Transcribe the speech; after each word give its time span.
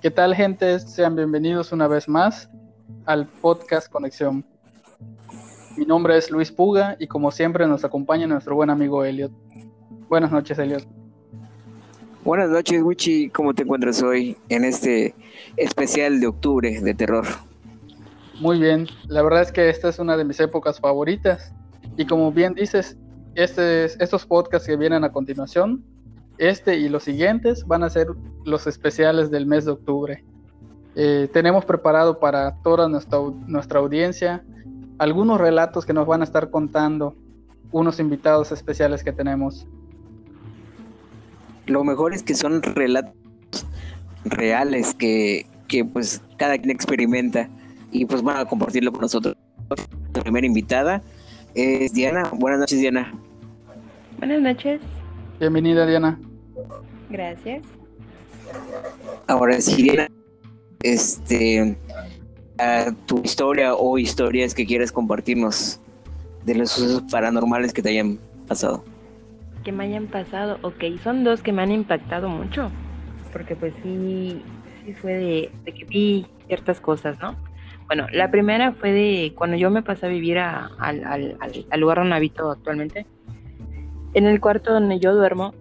¿Qué 0.00 0.12
tal 0.12 0.32
gente? 0.32 0.78
Sean 0.78 1.16
bienvenidos 1.16 1.72
una 1.72 1.88
vez 1.88 2.08
más 2.08 2.48
al 3.04 3.26
podcast 3.26 3.90
Conexión. 3.90 4.44
Mi 5.76 5.84
nombre 5.84 6.16
es 6.16 6.30
Luis 6.30 6.52
Puga 6.52 6.96
y 7.00 7.08
como 7.08 7.32
siempre 7.32 7.66
nos 7.66 7.84
acompaña 7.84 8.28
nuestro 8.28 8.54
buen 8.54 8.70
amigo 8.70 9.04
Elliot. 9.04 9.32
Buenas 10.08 10.30
noches, 10.30 10.56
Elliot. 10.56 10.86
Buenas 12.22 12.48
noches, 12.48 12.80
Wichi. 12.80 13.28
¿Cómo 13.30 13.52
te 13.54 13.64
encuentras 13.64 14.00
hoy 14.00 14.36
en 14.50 14.64
este 14.64 15.16
especial 15.56 16.20
de 16.20 16.28
octubre 16.28 16.80
de 16.80 16.94
terror? 16.94 17.26
Muy 18.38 18.60
bien, 18.60 18.86
la 19.08 19.22
verdad 19.22 19.42
es 19.42 19.50
que 19.50 19.68
esta 19.68 19.88
es 19.88 19.98
una 19.98 20.16
de 20.16 20.24
mis 20.24 20.38
épocas 20.38 20.78
favoritas 20.78 21.52
y 21.96 22.06
como 22.06 22.30
bien 22.30 22.54
dices, 22.54 22.96
este, 23.34 23.86
estos 23.86 24.24
podcasts 24.24 24.68
que 24.68 24.76
vienen 24.76 25.02
a 25.02 25.10
continuación, 25.10 25.84
este 26.38 26.78
y 26.78 26.88
los 26.88 27.04
siguientes 27.04 27.66
van 27.66 27.82
a 27.82 27.90
ser 27.90 28.08
los 28.44 28.66
especiales 28.66 29.30
del 29.30 29.46
mes 29.46 29.64
de 29.64 29.72
octubre. 29.72 30.24
Eh, 30.94 31.28
tenemos 31.32 31.64
preparado 31.64 32.18
para 32.18 32.56
toda 32.62 32.88
nuestra, 32.88 33.18
nuestra 33.46 33.78
audiencia 33.80 34.42
algunos 34.98 35.40
relatos 35.40 35.86
que 35.86 35.92
nos 35.92 36.06
van 36.06 36.22
a 36.22 36.24
estar 36.24 36.50
contando 36.50 37.14
unos 37.70 38.00
invitados 38.00 38.50
especiales 38.52 39.04
que 39.04 39.12
tenemos. 39.12 39.66
Lo 41.66 41.84
mejor 41.84 42.14
es 42.14 42.22
que 42.22 42.34
son 42.34 42.62
relatos 42.62 43.14
reales 44.24 44.94
que, 44.94 45.46
que 45.68 45.84
pues 45.84 46.22
cada 46.36 46.58
quien 46.58 46.70
experimenta 46.70 47.48
y 47.92 48.04
pues 48.06 48.22
van 48.22 48.38
a 48.38 48.44
compartirlo 48.46 48.90
con 48.92 49.02
nosotros. 49.02 49.36
La 50.14 50.22
primera 50.22 50.46
invitada 50.46 51.02
es 51.54 51.92
Diana. 51.92 52.24
Buenas 52.32 52.60
noches, 52.60 52.80
Diana. 52.80 53.12
Buenas 54.18 54.40
noches. 54.40 54.80
Bienvenida, 55.38 55.86
Diana. 55.86 56.18
Gracias. 57.10 57.62
Ahora 59.26 59.60
sí, 59.60 59.96
este, 60.82 61.76
tu 63.06 63.20
historia 63.22 63.74
o 63.74 63.98
historias 63.98 64.54
que 64.54 64.66
quieres 64.66 64.92
compartirnos 64.92 65.80
de 66.44 66.54
los 66.54 66.70
sucesos 66.70 67.02
paranormales 67.10 67.72
que 67.72 67.82
te 67.82 67.90
hayan 67.90 68.18
pasado. 68.46 68.84
Que 69.64 69.72
me 69.72 69.84
hayan 69.84 70.06
pasado, 70.06 70.58
ok, 70.62 70.84
son 71.02 71.24
dos 71.24 71.42
que 71.42 71.52
me 71.52 71.62
han 71.62 71.72
impactado 71.72 72.28
mucho, 72.28 72.70
porque 73.32 73.54
pues 73.54 73.74
sí, 73.82 74.42
sí 74.84 74.94
fue 74.94 75.12
de, 75.14 75.72
que 75.72 75.84
vi 75.84 76.26
ciertas 76.46 76.80
cosas, 76.80 77.18
¿no? 77.20 77.36
Bueno, 77.86 78.06
la 78.12 78.30
primera 78.30 78.72
fue 78.72 78.92
de 78.92 79.32
cuando 79.34 79.56
yo 79.56 79.70
me 79.70 79.82
pasé 79.82 80.06
a 80.06 80.08
vivir 80.10 80.38
al, 80.38 80.68
al 80.78 81.80
lugar 81.80 81.98
donde 81.98 82.14
habito 82.14 82.50
actualmente. 82.50 83.06
En 84.14 84.26
el 84.26 84.40
cuarto 84.40 84.72
donde 84.72 84.98
yo 84.98 85.14
duermo, 85.14 85.54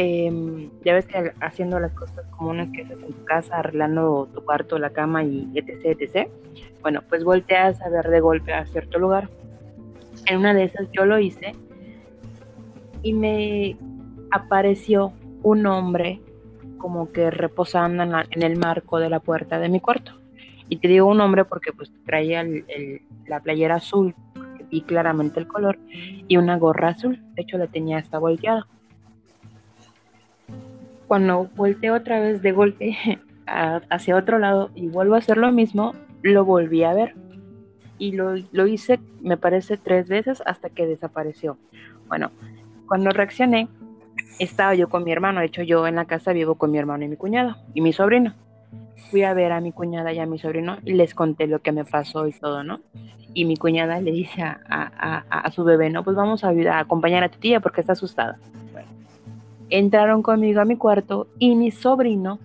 eh, 0.00 0.70
ya 0.84 0.94
ves 0.94 1.06
que 1.06 1.32
haciendo 1.40 1.80
las 1.80 1.92
cosas 1.92 2.24
comunes 2.36 2.68
que 2.72 2.82
haces 2.82 3.02
en 3.02 3.12
tu 3.12 3.24
casa, 3.24 3.58
arreglando 3.58 4.28
tu 4.32 4.44
cuarto, 4.44 4.78
la 4.78 4.90
cama 4.90 5.24
y 5.24 5.50
etc, 5.56 5.98
etc. 5.98 6.28
Bueno, 6.82 7.02
pues 7.08 7.24
volteas 7.24 7.82
a 7.82 7.88
ver 7.88 8.08
de 8.08 8.20
golpe 8.20 8.52
a 8.52 8.64
cierto 8.64 9.00
lugar. 9.00 9.28
En 10.26 10.38
una 10.38 10.54
de 10.54 10.62
esas 10.62 10.88
yo 10.92 11.04
lo 11.04 11.18
hice 11.18 11.56
y 13.02 13.12
me 13.12 13.76
apareció 14.30 15.12
un 15.42 15.66
hombre 15.66 16.20
como 16.76 17.10
que 17.10 17.32
reposando 17.32 18.04
en, 18.04 18.42
el 18.44 18.56
marco 18.56 19.00
de 19.00 19.10
la 19.10 19.18
puerta 19.18 19.58
de 19.58 19.68
mi 19.68 19.80
cuarto. 19.80 20.12
Y 20.68 20.76
te 20.76 20.86
digo 20.86 21.08
un 21.08 21.20
hombre 21.20 21.44
porque 21.44 21.72
pues 21.72 21.90
traía 22.06 22.46
la 23.26 23.40
playera 23.40 23.74
azul, 23.74 24.14
y 24.70 24.82
claramente 24.82 25.40
el 25.40 25.48
color, 25.48 25.76
y 26.28 26.36
una 26.36 26.56
gorra 26.56 26.90
azul. 26.90 27.20
De 27.34 27.42
hecho 27.42 27.58
la 27.58 27.66
tenía 27.66 27.98
hasta 27.98 28.18
volteada 28.18 28.68
cuando 31.08 31.48
volteo 31.56 31.94
otra 31.94 32.20
vez 32.20 32.42
de 32.42 32.52
golpe 32.52 32.96
hacia 33.46 34.16
otro 34.16 34.38
lado 34.38 34.70
y 34.74 34.88
vuelvo 34.88 35.14
a 35.14 35.18
hacer 35.18 35.38
lo 35.38 35.50
mismo, 35.50 35.94
lo 36.22 36.44
volví 36.44 36.84
a 36.84 36.92
ver. 36.92 37.14
Y 37.98 38.12
lo, 38.12 38.66
hice, 38.66 39.00
me 39.20 39.36
parece, 39.36 39.76
tres 39.76 40.06
veces 40.06 40.40
hasta 40.46 40.68
que 40.68 40.86
desapareció. 40.86 41.56
Bueno, 42.06 42.30
cuando 42.86 43.10
reaccioné, 43.10 43.68
estaba 44.38 44.74
yo 44.76 44.88
con 44.88 45.02
mi 45.02 45.10
hermano. 45.10 45.40
De 45.40 45.46
hecho, 45.46 45.62
yo 45.62 45.84
en 45.88 45.96
la 45.96 46.04
casa 46.04 46.32
vivo 46.32 46.54
con 46.54 46.70
mi 46.70 46.78
hermano 46.78 47.04
y 47.04 47.08
mi 47.08 47.16
cuñado 47.16 47.56
y 47.74 47.80
mi 47.80 47.92
sobrino. 47.92 48.34
Fui 49.10 49.24
a 49.24 49.34
ver 49.34 49.50
a 49.50 49.60
mi 49.60 49.72
cuñada 49.72 50.12
y 50.12 50.20
a 50.20 50.26
mi 50.26 50.38
sobrino 50.38 50.76
y 50.84 50.92
les 50.92 51.14
conté 51.14 51.46
lo 51.48 51.60
que 51.60 51.72
me 51.72 51.84
pasó 51.84 52.28
y 52.28 52.32
todo, 52.32 52.62
¿no? 52.62 52.80
Y 53.34 53.46
mi 53.46 53.56
cuñada 53.56 54.00
le 54.00 54.12
dice 54.12 54.42
a, 54.42 55.50
su 55.52 55.64
bebé, 55.64 55.90
no, 55.90 56.04
pues 56.04 56.16
vamos 56.16 56.44
a, 56.44 56.50
a 56.50 56.78
acompañar 56.78 57.24
a 57.24 57.30
tu 57.30 57.38
tía 57.38 57.60
porque 57.60 57.80
está 57.80 57.94
asustada. 57.94 58.38
Entraron 59.70 60.22
conmigo 60.22 60.60
a 60.60 60.64
mi 60.64 60.76
cuarto 60.76 61.26
y 61.38 61.54
mi 61.54 61.70
sobrino 61.70 62.38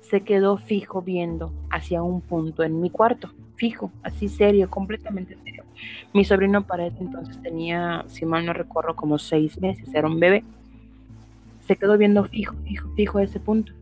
se 0.00 0.22
quedó 0.22 0.56
fijo 0.56 1.02
viendo 1.02 1.52
hacia 1.70 2.02
un 2.02 2.20
punto 2.20 2.62
en 2.62 2.80
mi 2.80 2.88
cuarto, 2.88 3.30
fijo, 3.56 3.90
así 4.02 4.28
serio, 4.28 4.70
completamente 4.70 5.36
serio. 5.44 5.64
Mi 6.14 6.24
sobrino 6.24 6.64
para 6.64 6.86
ese 6.86 7.00
entonces 7.00 7.40
tenía, 7.42 8.04
si 8.06 8.24
mal 8.24 8.46
no 8.46 8.52
recuerdo, 8.52 8.96
como 8.96 9.18
seis 9.18 9.60
meses, 9.60 9.92
era 9.92 10.06
un 10.08 10.18
bebé. 10.18 10.44
Se 11.66 11.76
quedó 11.76 11.98
viendo 11.98 12.24
fijo, 12.24 12.54
fijo, 12.64 12.88
fijo 12.94 13.18
a 13.18 13.24
ese 13.24 13.40
punto. 13.40 13.72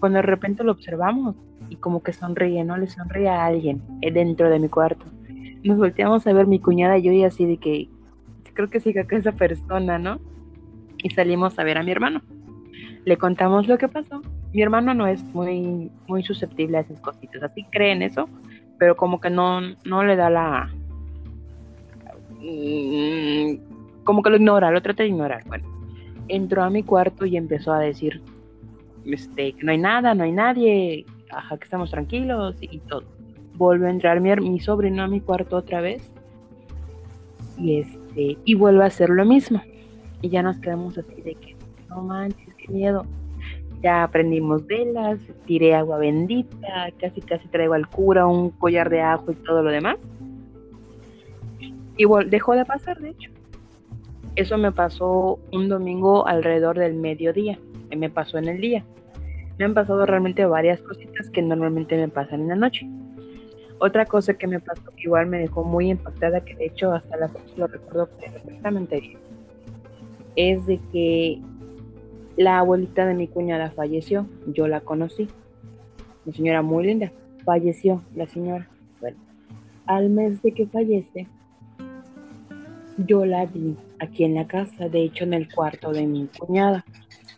Cuando 0.00 0.16
de 0.16 0.22
repente 0.22 0.64
lo 0.64 0.72
observamos 0.72 1.36
y 1.68 1.76
como 1.76 2.02
que 2.02 2.12
sonríe, 2.12 2.64
¿no? 2.64 2.76
Le 2.78 2.86
sonríe 2.86 3.28
a 3.28 3.44
alguien 3.44 3.82
eh, 4.00 4.10
dentro 4.10 4.48
de 4.48 4.58
mi 4.58 4.68
cuarto. 4.68 5.04
Nos 5.64 5.76
volteamos 5.76 6.26
a 6.26 6.32
ver 6.32 6.46
mi 6.46 6.60
cuñada 6.60 6.96
y 6.98 7.02
yo 7.02 7.12
y 7.12 7.24
así 7.24 7.44
de 7.44 7.58
que 7.58 7.88
creo 8.54 8.70
que 8.70 8.80
siga 8.80 9.04
con 9.04 9.18
esa 9.18 9.32
persona, 9.32 9.98
¿no? 9.98 10.18
Y 11.02 11.10
salimos 11.10 11.58
a 11.58 11.64
ver 11.64 11.78
a 11.78 11.82
mi 11.82 11.90
hermano. 11.90 12.22
Le 13.04 13.16
contamos 13.16 13.66
lo 13.66 13.78
que 13.78 13.88
pasó. 13.88 14.22
Mi 14.52 14.62
hermano 14.62 14.94
no 14.94 15.06
es 15.06 15.22
muy, 15.34 15.90
muy 16.06 16.22
susceptible 16.22 16.78
a 16.78 16.80
esas 16.80 17.00
cositas, 17.00 17.42
así 17.42 17.64
cree 17.70 17.92
en 17.92 18.02
eso, 18.02 18.28
pero 18.78 18.96
como 18.96 19.20
que 19.20 19.30
no, 19.30 19.60
no 19.84 20.04
le 20.04 20.16
da 20.16 20.30
la... 20.30 20.70
Mm, 22.40 24.04
como 24.04 24.22
que 24.22 24.30
lo 24.30 24.36
ignora, 24.36 24.70
lo 24.70 24.80
trata 24.80 25.02
de 25.02 25.10
ignorar. 25.10 25.44
Bueno, 25.46 25.68
entró 26.28 26.62
a 26.62 26.70
mi 26.70 26.82
cuarto 26.82 27.26
y 27.26 27.36
empezó 27.36 27.72
a 27.72 27.80
decir 27.80 28.22
este, 29.04 29.54
no 29.62 29.72
hay 29.72 29.78
nada, 29.78 30.14
no 30.14 30.24
hay 30.24 30.32
nadie, 30.32 31.06
ajá, 31.30 31.56
que 31.58 31.64
estamos 31.64 31.90
tranquilos 31.90 32.56
y, 32.60 32.78
todo. 32.80 33.04
Vuelve 33.54 33.88
a 33.88 33.90
entrar 33.90 34.20
mi, 34.20 34.34
mi 34.36 34.60
sobrino 34.60 35.02
a 35.02 35.08
mi 35.08 35.20
cuarto 35.20 35.56
otra 35.56 35.80
vez 35.80 36.10
y 37.58 37.80
este 37.80 38.38
y 38.44 38.54
vuelve 38.54 38.84
a 38.84 38.86
hacer 38.86 39.10
lo 39.10 39.24
mismo 39.24 39.60
y 40.20 40.28
ya 40.28 40.42
nos 40.42 40.58
quedamos 40.58 40.98
así 40.98 41.20
de 41.22 41.34
que, 41.34 41.56
no 41.88 42.02
manches, 42.02 42.54
qué 42.54 42.68
miedo. 42.72 43.06
Ya 43.82 44.02
aprendimos 44.02 44.66
velas, 44.66 45.18
tiré 45.46 45.74
agua 45.74 45.98
bendita, 45.98 46.90
casi 47.00 47.20
casi 47.20 47.46
traigo 47.48 47.74
al 47.74 47.88
cura 47.88 48.26
un 48.26 48.50
collar 48.50 48.90
de 48.90 49.00
ajo 49.00 49.30
y 49.30 49.36
todo 49.36 49.62
lo 49.62 49.70
demás. 49.70 49.98
Igual 51.96 52.30
dejó 52.30 52.54
de 52.54 52.64
pasar, 52.64 52.98
de 52.98 53.10
hecho. 53.10 53.30
Eso 54.34 54.58
me 54.58 54.72
pasó 54.72 55.38
un 55.52 55.68
domingo 55.68 56.26
alrededor 56.26 56.78
del 56.78 56.94
mediodía. 56.94 57.58
Me 57.96 58.10
pasó 58.10 58.38
en 58.38 58.48
el 58.48 58.60
día. 58.60 58.84
Me 59.58 59.64
han 59.64 59.74
pasado 59.74 60.06
realmente 60.06 60.44
varias 60.44 60.80
cositas 60.80 61.30
que 61.30 61.42
normalmente 61.42 61.96
me 61.96 62.08
pasan 62.08 62.42
en 62.42 62.48
la 62.48 62.56
noche. 62.56 62.88
Otra 63.80 64.06
cosa 64.06 64.34
que 64.34 64.46
me 64.46 64.60
pasó 64.60 64.82
que 64.96 65.02
igual 65.02 65.26
me 65.26 65.38
dejó 65.38 65.62
muy 65.62 65.90
impactada, 65.90 66.40
que 66.44 66.54
de 66.56 66.66
hecho 66.66 66.92
hasta 66.92 67.16
la 67.16 67.28
fecha 67.28 67.52
lo 67.56 67.66
recuerdo 67.68 68.08
perfectamente 68.08 69.00
bien 69.00 69.27
es 70.38 70.64
de 70.66 70.78
que 70.92 71.42
la 72.36 72.60
abuelita 72.60 73.04
de 73.04 73.14
mi 73.14 73.26
cuñada 73.26 73.72
falleció, 73.72 74.28
yo 74.46 74.68
la 74.68 74.80
conocí, 74.80 75.26
una 76.24 76.36
señora 76.36 76.62
muy 76.62 76.86
linda, 76.86 77.10
falleció 77.44 78.04
la 78.14 78.28
señora. 78.28 78.68
Bueno, 79.00 79.18
al 79.86 80.10
mes 80.10 80.40
de 80.42 80.52
que 80.52 80.68
fallece, 80.68 81.26
yo 82.98 83.24
la 83.26 83.46
vi 83.46 83.76
aquí 83.98 84.22
en 84.22 84.36
la 84.36 84.46
casa, 84.46 84.88
de 84.88 85.02
hecho 85.02 85.24
en 85.24 85.34
el 85.34 85.52
cuarto 85.52 85.90
de 85.90 86.06
mi 86.06 86.28
cuñada. 86.38 86.84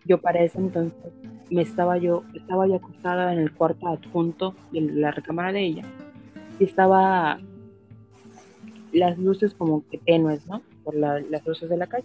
Yo 0.04 0.20
para 0.20 0.42
ese 0.42 0.58
entonces 0.58 1.10
me 1.50 1.62
estaba 1.62 1.96
yo, 1.96 2.22
estaba 2.34 2.66
yo 2.66 2.74
acostada 2.74 3.32
en 3.32 3.38
el 3.38 3.54
cuarto 3.54 3.88
adjunto 3.88 4.54
de 4.72 4.82
la 4.82 5.10
recámara 5.10 5.52
de 5.52 5.62
ella. 5.62 5.82
Y 6.58 6.64
estaba 6.64 7.40
las 8.92 9.18
luces 9.18 9.54
como 9.54 9.88
que 9.88 9.96
tenues, 9.96 10.46
¿no? 10.46 10.60
Por 10.84 10.96
las 10.96 11.46
luces 11.46 11.70
de 11.70 11.78
la 11.78 11.86
calle. 11.86 12.04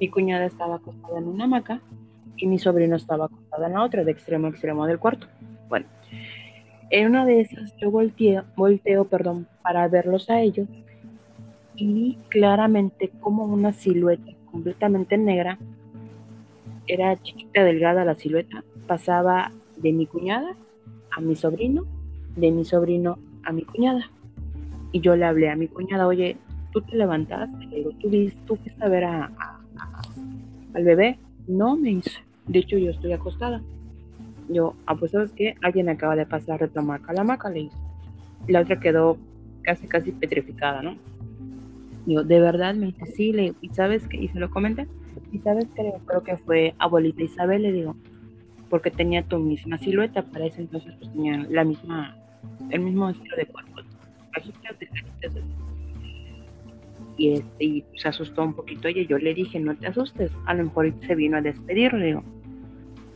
Mi 0.00 0.08
cuñada 0.08 0.46
estaba 0.46 0.76
acostada 0.76 1.18
en 1.18 1.28
una 1.28 1.44
hamaca 1.44 1.80
y 2.36 2.46
mi 2.46 2.58
sobrino 2.58 2.96
estaba 2.96 3.26
acostado 3.26 3.66
en 3.66 3.72
la 3.72 3.82
otra, 3.82 4.04
de 4.04 4.10
extremo 4.12 4.46
a 4.46 4.50
extremo 4.50 4.86
del 4.86 4.98
cuarto. 4.98 5.26
Bueno, 5.68 5.86
en 6.90 7.08
una 7.08 7.24
de 7.24 7.40
esas 7.40 7.76
yo 7.76 7.90
volteo, 7.90 8.44
volteo 8.56 9.04
perdón, 9.04 9.46
para 9.62 9.86
verlos 9.88 10.30
a 10.30 10.40
ellos 10.40 10.68
y 11.76 11.92
vi 11.92 12.18
claramente 12.28 13.10
como 13.20 13.44
una 13.44 13.72
silueta 13.72 14.32
completamente 14.50 15.18
negra, 15.18 15.58
era 16.86 17.20
chiquita, 17.20 17.64
delgada 17.64 18.04
la 18.04 18.14
silueta, 18.14 18.62
pasaba 18.86 19.50
de 19.76 19.92
mi 19.92 20.06
cuñada 20.06 20.54
a 21.10 21.20
mi 21.20 21.34
sobrino, 21.34 21.84
de 22.36 22.50
mi 22.50 22.64
sobrino 22.64 23.18
a 23.42 23.52
mi 23.52 23.62
cuñada. 23.62 24.10
Y 24.92 25.00
yo 25.00 25.16
le 25.16 25.24
hablé 25.24 25.50
a 25.50 25.56
mi 25.56 25.66
cuñada, 25.66 26.06
oye, 26.06 26.36
tú 26.72 26.80
te 26.82 26.96
levantaste, 26.96 27.66
le 27.66 27.82
tú, 27.82 28.08
tú 28.46 28.56
fuiste 28.56 28.84
a 28.84 28.88
ver 28.88 29.04
a, 29.04 29.53
al 30.74 30.84
bebé. 30.84 31.18
No, 31.46 31.76
me 31.76 31.90
dice. 31.90 32.10
De 32.46 32.58
hecho, 32.58 32.76
yo 32.76 32.90
estoy 32.90 33.12
acostada. 33.12 33.62
Yo, 34.48 34.74
ah, 34.86 34.94
pues 34.94 35.12
sabes 35.12 35.32
qué, 35.32 35.54
alguien 35.62 35.88
acaba 35.88 36.16
de 36.16 36.26
pasar 36.26 36.56
a 36.56 36.66
retomar 36.66 37.00
calamaca, 37.00 37.48
le 37.48 37.60
hizo. 37.60 37.78
La 38.46 38.60
otra 38.60 38.78
quedó 38.78 39.16
casi, 39.62 39.86
casi 39.86 40.12
petrificada, 40.12 40.82
¿no? 40.82 40.96
Yo, 42.06 42.22
de 42.22 42.40
verdad, 42.40 42.74
me 42.74 42.86
dice, 42.86 43.06
sí, 43.06 43.32
le 43.32 43.54
¿y 43.62 43.68
sabes 43.70 44.06
qué? 44.06 44.18
Y 44.18 44.28
se 44.28 44.38
lo 44.38 44.50
comenté. 44.50 44.86
Y 45.32 45.38
sabes 45.38 45.66
que 45.74 45.94
creo 46.04 46.22
que 46.22 46.36
fue 46.36 46.74
abuelita 46.78 47.22
Isabel, 47.22 47.62
le 47.62 47.72
digo, 47.72 47.96
porque 48.68 48.90
tenía 48.90 49.22
tu 49.22 49.38
misma 49.38 49.78
silueta, 49.78 50.22
para 50.22 50.46
ese 50.46 50.62
entonces 50.62 50.94
pues 50.98 51.10
tenía 51.12 51.46
la 51.48 51.64
misma, 51.64 52.16
el 52.70 52.80
mismo 52.80 53.08
estilo 53.08 53.36
de 53.36 53.46
cuerpo. 53.46 53.80
Y, 57.16 57.34
este, 57.34 57.64
y 57.64 57.84
se 57.96 58.08
asustó 58.08 58.42
un 58.42 58.54
poquito. 58.54 58.88
Y 58.88 59.06
yo 59.06 59.18
le 59.18 59.34
dije, 59.34 59.60
no 59.60 59.76
te 59.76 59.86
asustes, 59.86 60.30
a 60.46 60.54
lo 60.54 60.64
mejor 60.64 60.92
se 61.06 61.14
vino 61.14 61.36
a 61.36 61.40
despedir, 61.40 61.92
le 61.94 62.06
digo. 62.06 62.22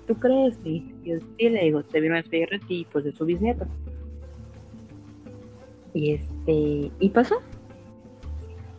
¿Tú 0.07 0.15
crees? 0.15 0.59
Y 0.65 0.85
yo 1.05 1.19
sí, 1.37 1.49
le 1.49 1.65
digo, 1.65 1.83
se 1.91 2.01
vino 2.01 2.15
a 2.15 2.19
despedir 2.19 2.49
de 2.49 2.59
ti, 2.61 2.87
pues 2.91 3.05
de 3.05 3.13
su 3.13 3.25
bisnieto. 3.25 3.67
Y 5.95 6.13
este, 6.13 6.91
y 7.01 7.09
pasó. 7.13 7.37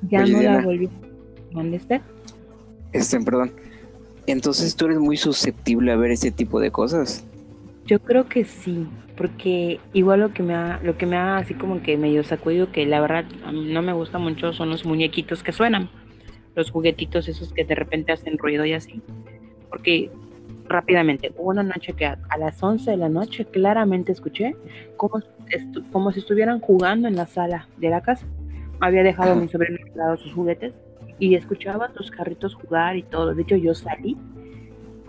Ya 0.10 0.26
no 0.26 0.42
la 0.42 0.62
volví. 0.62 0.90
¿Dónde 1.52 1.78
está? 1.78 2.02
Este, 2.94 3.20
perdón. 3.20 3.52
Entonces 4.28 4.76
tú 4.76 4.86
eres 4.86 5.00
muy 5.00 5.18
susceptible 5.18 5.92
a 5.92 5.96
ver 5.96 6.12
ese 6.12 6.32
tipo 6.32 6.60
de 6.60 6.72
cosas. 6.72 7.26
Yo 7.90 7.98
creo 7.98 8.30
que 8.30 8.46
sí, 8.46 8.88
porque 9.18 9.80
igual 9.94 10.20
lo 10.20 10.32
que 10.32 10.44
me 10.44 10.54
ha, 10.54 10.80
lo 10.84 10.96
que 10.96 11.08
me 11.08 11.18
ha 11.18 11.38
así 11.38 11.56
como 11.56 11.82
que 11.82 11.98
medio 11.98 12.24
sacudido, 12.24 12.72
que 12.72 12.86
la 12.86 13.02
verdad 13.02 13.26
a 13.44 13.52
mí 13.52 13.74
no 13.74 13.82
me 13.82 13.94
gusta 13.94 14.20
mucho, 14.20 14.54
son 14.54 14.70
los 14.70 14.86
muñequitos 14.86 15.42
que 15.42 15.52
suenan, 15.52 15.90
los 16.54 16.70
juguetitos 16.70 17.28
esos 17.28 17.52
que 17.52 17.64
de 17.64 17.74
repente 17.74 18.12
hacen 18.12 18.38
ruido 18.38 18.64
y 18.64 18.74
así. 18.74 19.02
Porque 19.72 20.12
rápidamente, 20.68 21.34
hubo 21.36 21.50
una 21.50 21.64
noche 21.64 21.94
que 21.94 22.06
a, 22.06 22.20
las 22.38 22.62
11 22.62 22.92
de 22.92 22.98
la 22.98 23.10
noche 23.10 23.46
claramente 23.46 24.12
escuché 24.12 24.56
como, 24.96 25.24
como 25.92 26.12
si 26.12 26.20
estuvieran 26.20 26.60
jugando 26.60 27.08
en 27.08 27.16
la 27.16 27.26
sala 27.26 27.68
de 27.78 27.90
la 27.90 28.02
casa. 28.02 28.28
Había 28.82 29.02
dejado 29.02 29.32
a 29.32 29.36
mi 29.36 29.48
sobrino 29.48 29.80
sus 30.18 30.32
juguetes 30.34 30.76
y 31.18 31.34
escuchaba 31.34 31.92
tus 31.94 32.12
carritos 32.12 32.54
jugar 32.54 32.98
y 32.98 33.02
todo. 33.02 33.34
De 33.34 33.42
hecho, 33.42 33.56
yo 33.56 33.74
salí 33.74 34.16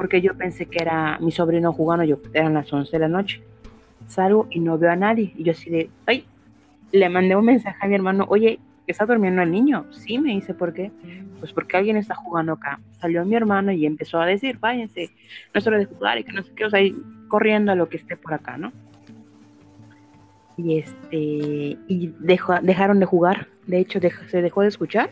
porque 0.01 0.23
yo 0.23 0.35
pensé 0.35 0.65
que 0.65 0.79
era 0.81 1.19
mi 1.21 1.31
sobrino 1.31 1.75
jugando, 1.75 2.05
yo 2.05 2.17
eran 2.33 2.55
las 2.55 2.73
11 2.73 2.91
de 2.91 2.99
la 3.01 3.09
noche. 3.09 3.43
Salgo 4.09 4.47
y 4.49 4.59
no 4.59 4.79
veo 4.79 4.91
a 4.91 4.97
nadie. 4.97 5.35
Y 5.37 5.43
yo 5.43 5.53
así 5.53 5.69
de, 5.69 5.91
ay, 6.07 6.25
le 6.91 7.11
mandé 7.11 7.37
un 7.37 7.45
mensaje 7.45 7.77
a 7.83 7.87
mi 7.87 7.97
hermano, 7.97 8.25
oye, 8.31 8.59
¿está 8.87 9.05
durmiendo 9.05 9.43
el 9.43 9.51
niño? 9.51 9.85
Sí, 9.91 10.17
me 10.17 10.31
dice, 10.31 10.55
¿por 10.55 10.73
qué? 10.73 10.91
Pues 11.39 11.53
porque 11.53 11.77
alguien 11.77 11.99
está 11.99 12.15
jugando 12.15 12.55
acá. 12.55 12.81
Salió 12.99 13.23
mi 13.27 13.37
hermano 13.37 13.73
y 13.73 13.85
empezó 13.85 14.19
a 14.19 14.25
decir, 14.25 14.57
váyanse, 14.59 15.11
no 15.53 15.59
es 15.59 15.67
hora 15.67 15.77
de 15.77 15.85
jugar 15.85 16.17
y 16.17 16.25
que 16.25 16.33
no 16.33 16.43
sé 16.45 16.51
qué, 16.55 16.65
o 16.65 16.71
sea, 16.71 16.81
corriendo 17.29 17.73
a 17.73 17.75
lo 17.75 17.91
que 17.91 17.99
esté 17.99 18.17
por 18.17 18.33
acá, 18.33 18.57
¿no? 18.57 18.73
Y 20.57 20.79
este, 20.79 21.77
y 21.89 22.15
dejaron 22.21 23.01
de 23.01 23.05
jugar, 23.05 23.49
de 23.67 23.81
hecho 23.81 24.01
se 24.31 24.41
dejó 24.41 24.63
de 24.63 24.69
escuchar 24.69 25.11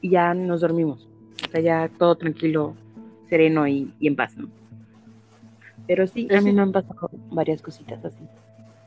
y 0.00 0.10
ya 0.10 0.32
nos 0.32 0.60
dormimos. 0.60 1.08
O 1.44 1.50
sea, 1.50 1.60
ya 1.60 1.90
todo 1.98 2.14
tranquilo, 2.14 2.76
sereno 3.28 3.66
y, 3.66 3.92
en 4.00 4.16
paz, 4.16 4.36
¿no? 4.36 4.48
Pero 5.86 6.06
sí, 6.06 6.28
a 6.34 6.40
mí 6.40 6.52
me 6.52 6.62
han 6.62 6.72
pasado 6.72 7.10
varias 7.30 7.62
cositas 7.62 8.04
así. 8.04 8.24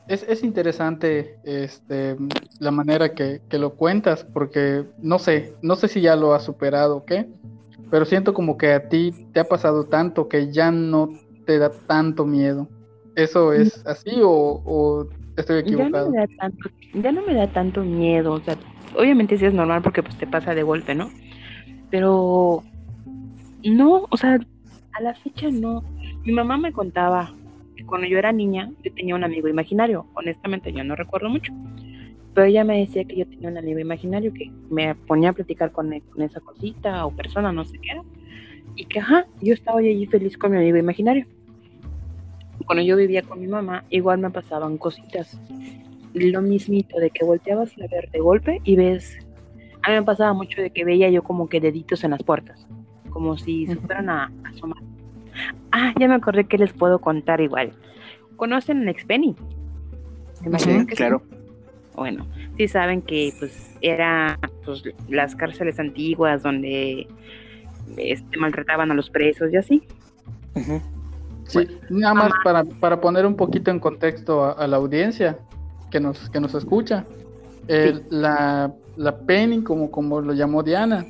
Es, 0.06 0.24
es 0.28 0.42
interesante 0.42 1.36
este, 1.44 2.16
la 2.58 2.70
manera 2.70 3.14
que, 3.14 3.40
que, 3.48 3.58
lo 3.58 3.74
cuentas, 3.74 4.24
porque 4.24 4.84
no 5.00 5.18
sé, 5.18 5.54
no 5.62 5.76
sé 5.76 5.88
si 5.88 6.00
ya 6.00 6.16
lo 6.16 6.34
has 6.34 6.42
superado 6.42 6.96
o 6.98 7.04
qué, 7.04 7.28
pero 7.90 8.04
siento 8.04 8.34
como 8.34 8.58
que 8.58 8.72
a 8.72 8.88
ti 8.88 9.12
te 9.32 9.40
ha 9.40 9.44
pasado 9.44 9.84
tanto 9.84 10.28
que 10.28 10.52
ya 10.52 10.70
no 10.70 11.10
te 11.46 11.58
da 11.58 11.70
tanto 11.70 12.26
miedo. 12.26 12.68
¿Eso 13.16 13.52
es 13.52 13.84
así 13.86 14.20
o, 14.22 14.62
o 14.64 15.08
estoy 15.36 15.60
equivocado? 15.60 16.12
Ya 16.12 16.12
no, 16.12 16.12
me 16.12 16.18
da 16.18 16.36
tanto, 16.38 16.70
ya 16.94 17.12
no 17.12 17.22
me 17.22 17.34
da 17.34 17.46
tanto 17.48 17.82
miedo, 17.82 18.32
o 18.32 18.40
sea, 18.40 18.56
obviamente 18.96 19.36
sí 19.38 19.46
es 19.46 19.54
normal 19.54 19.82
porque 19.82 20.02
pues 20.02 20.16
te 20.16 20.26
pasa 20.26 20.54
de 20.54 20.62
golpe, 20.62 20.94
¿no? 20.94 21.10
Pero 21.90 22.62
no, 23.64 24.06
o 24.10 24.16
sea, 24.16 24.38
a 24.92 25.02
la 25.02 25.14
fecha 25.14 25.48
no. 25.50 25.82
Mi 26.24 26.32
mamá 26.32 26.56
me 26.56 26.72
contaba 26.72 27.34
que 27.76 27.84
cuando 27.84 28.06
yo 28.06 28.18
era 28.18 28.32
niña 28.32 28.70
yo 28.82 28.92
tenía 28.92 29.14
un 29.14 29.24
amigo 29.24 29.48
imaginario. 29.48 30.06
Honestamente 30.14 30.72
yo 30.72 30.84
no 30.84 30.96
recuerdo 30.96 31.28
mucho. 31.28 31.52
Pero 32.34 32.46
ella 32.46 32.64
me 32.64 32.78
decía 32.78 33.04
que 33.04 33.16
yo 33.16 33.26
tenía 33.26 33.48
un 33.48 33.58
amigo 33.58 33.78
imaginario 33.80 34.32
que 34.32 34.50
me 34.70 34.94
ponía 34.94 35.30
a 35.30 35.32
platicar 35.32 35.72
con, 35.72 35.98
con 36.00 36.22
esa 36.22 36.40
cosita 36.40 37.04
o 37.06 37.10
persona, 37.10 37.52
no 37.52 37.64
sé 37.64 37.78
qué 37.78 37.90
era. 37.90 38.02
Y 38.76 38.84
que, 38.84 39.00
ajá, 39.00 39.26
yo 39.40 39.52
estaba 39.52 39.80
allí 39.80 40.06
feliz 40.06 40.38
con 40.38 40.52
mi 40.52 40.58
amigo 40.58 40.76
imaginario. 40.76 41.26
Cuando 42.66 42.84
yo 42.84 42.96
vivía 42.96 43.22
con 43.22 43.40
mi 43.40 43.48
mamá, 43.48 43.84
igual 43.90 44.18
me 44.18 44.30
pasaban 44.30 44.78
cositas 44.78 45.40
lo 46.14 46.42
mismito 46.42 46.98
de 46.98 47.10
que 47.10 47.24
volteabas 47.24 47.72
a 47.78 47.86
ver 47.86 48.10
de 48.10 48.18
golpe 48.20 48.60
y 48.64 48.76
ves, 48.76 49.18
a 49.82 49.90
mí 49.90 49.96
me 49.96 50.02
pasaba 50.02 50.32
mucho 50.32 50.60
de 50.60 50.70
que 50.70 50.84
veía 50.84 51.08
yo 51.10 51.22
como 51.22 51.48
que 51.48 51.60
deditos 51.60 52.04
en 52.04 52.10
las 52.10 52.22
puertas, 52.22 52.66
como 53.10 53.36
si 53.36 53.66
se 53.66 53.76
fueran 53.76 54.08
a, 54.08 54.32
asomar. 54.44 54.82
Ah, 55.72 55.92
ya 55.98 56.08
me 56.08 56.14
acordé 56.14 56.44
que 56.44 56.58
les 56.58 56.72
puedo 56.72 57.00
contar 57.00 57.40
igual. 57.40 57.72
¿Conocen 58.36 58.84
Nexpenny? 58.84 59.36
Sí, 60.58 60.86
claro. 60.86 61.22
Bueno, 61.94 62.26
sí 62.56 62.66
saben 62.68 63.02
que 63.02 63.32
pues 63.38 63.76
era 63.82 64.38
pues, 64.64 64.82
las 65.08 65.34
cárceles 65.34 65.78
antiguas 65.78 66.42
donde 66.42 67.06
este, 67.96 68.38
maltrataban 68.38 68.90
a 68.90 68.94
los 68.94 69.10
presos 69.10 69.52
y 69.52 69.56
así. 69.56 69.82
Sí, 71.44 71.66
nada 71.90 72.14
más 72.14 72.32
para, 72.44 72.64
para, 72.64 73.00
poner 73.00 73.26
un 73.26 73.36
poquito 73.36 73.70
en 73.70 73.80
contexto 73.80 74.56
a 74.56 74.66
la 74.66 74.76
audiencia 74.76 75.38
que 75.90 76.00
nos, 76.00 76.30
que 76.30 76.40
nos 76.40 76.54
escucha. 76.54 77.04
la, 78.10 78.72
la 78.96 79.18
Penny, 79.18 79.62
como, 79.62 79.90
como 79.90 80.20
lo 80.20 80.32
llamó 80.32 80.62
Diana, 80.62 81.06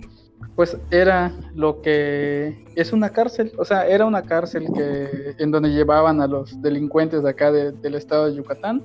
pues 0.57 0.77
era 0.91 1.33
lo 1.55 1.81
que 1.81 2.65
es 2.75 2.93
una 2.93 3.11
cárcel, 3.11 3.53
o 3.57 3.65
sea, 3.65 3.87
era 3.87 4.05
una 4.05 4.23
cárcel 4.23 4.67
que, 4.75 5.35
en 5.39 5.51
donde 5.51 5.71
llevaban 5.71 6.21
a 6.21 6.27
los 6.27 6.61
delincuentes 6.61 7.23
de 7.23 7.31
acá 7.31 7.51
del 7.51 7.95
estado 7.95 8.27
de 8.27 8.37
Yucatán, 8.37 8.83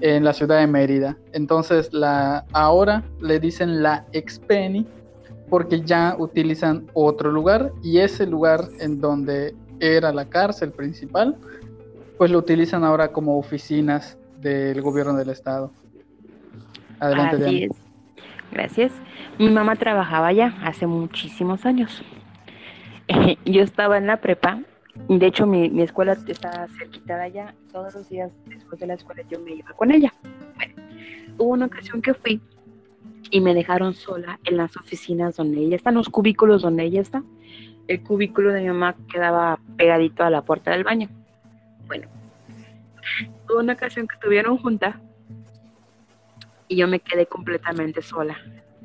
en 0.00 0.24
la 0.24 0.32
ciudad 0.32 0.58
de 0.58 0.66
Mérida. 0.66 1.16
Entonces, 1.32 1.92
la, 1.92 2.44
ahora 2.52 3.04
le 3.20 3.38
dicen 3.38 3.82
la 3.82 4.06
ex 4.12 4.38
Penny 4.38 4.86
porque 5.48 5.82
ya 5.82 6.16
utilizan 6.18 6.86
otro 6.94 7.30
lugar 7.30 7.70
y 7.82 7.98
ese 7.98 8.26
lugar 8.26 8.68
en 8.80 9.00
donde 9.00 9.54
era 9.80 10.12
la 10.12 10.24
cárcel 10.24 10.72
principal, 10.72 11.36
pues 12.18 12.30
lo 12.30 12.38
utilizan 12.38 12.82
ahora 12.82 13.12
como 13.12 13.38
oficinas 13.38 14.16
del 14.40 14.80
gobierno 14.82 15.14
del 15.14 15.30
estado. 15.30 15.70
Adelante, 16.98 17.44
Así 17.44 17.68
Gracias. 18.52 18.92
Mi 19.38 19.48
mamá 19.50 19.76
trabajaba 19.76 20.28
allá 20.28 20.54
hace 20.62 20.86
muchísimos 20.86 21.66
años. 21.66 22.02
Yo 23.44 23.62
estaba 23.62 23.98
en 23.98 24.06
la 24.06 24.18
prepa. 24.18 24.60
De 25.08 25.26
hecho, 25.26 25.46
mi, 25.46 25.82
escuela 25.82 26.12
está 26.12 26.68
cerquita 26.78 27.16
de 27.16 27.22
allá. 27.24 27.54
Todos 27.72 27.94
los 27.94 28.08
días 28.08 28.30
después 28.46 28.80
de 28.80 28.86
la 28.86 28.94
escuela 28.94 29.22
yo 29.28 29.40
me 29.40 29.54
iba 29.54 29.72
con 29.72 29.90
ella. 29.90 30.14
Bueno, 30.54 30.74
hubo 31.36 31.48
una 31.48 31.66
ocasión 31.66 32.00
que 32.00 32.14
fui 32.14 32.40
y 33.30 33.40
me 33.40 33.54
dejaron 33.54 33.94
sola 33.94 34.38
en 34.44 34.56
las 34.56 34.76
oficinas 34.76 35.34
donde 35.34 35.58
ella 35.58 35.74
está, 35.74 35.90
en 35.90 35.96
los 35.96 36.08
cubículos 36.08 36.62
donde 36.62 36.84
ella 36.84 37.00
está. 37.00 37.24
El 37.88 38.04
cubículo 38.04 38.52
de 38.52 38.60
mi 38.60 38.68
mamá 38.68 38.94
quedaba 39.12 39.58
pegadito 39.76 40.22
a 40.22 40.30
la 40.30 40.42
puerta 40.42 40.70
del 40.70 40.84
baño. 40.84 41.08
Bueno, 41.88 42.06
Hubo 43.48 43.60
una 43.60 43.74
ocasión 43.74 44.08
que 44.08 44.16
tuvieron 44.18 44.58
junta 44.58 45.00
y 46.68 46.76
yo 46.76 46.88
me 46.88 47.00
quedé 47.00 47.26
completamente 47.26 48.02
sola 48.02 48.36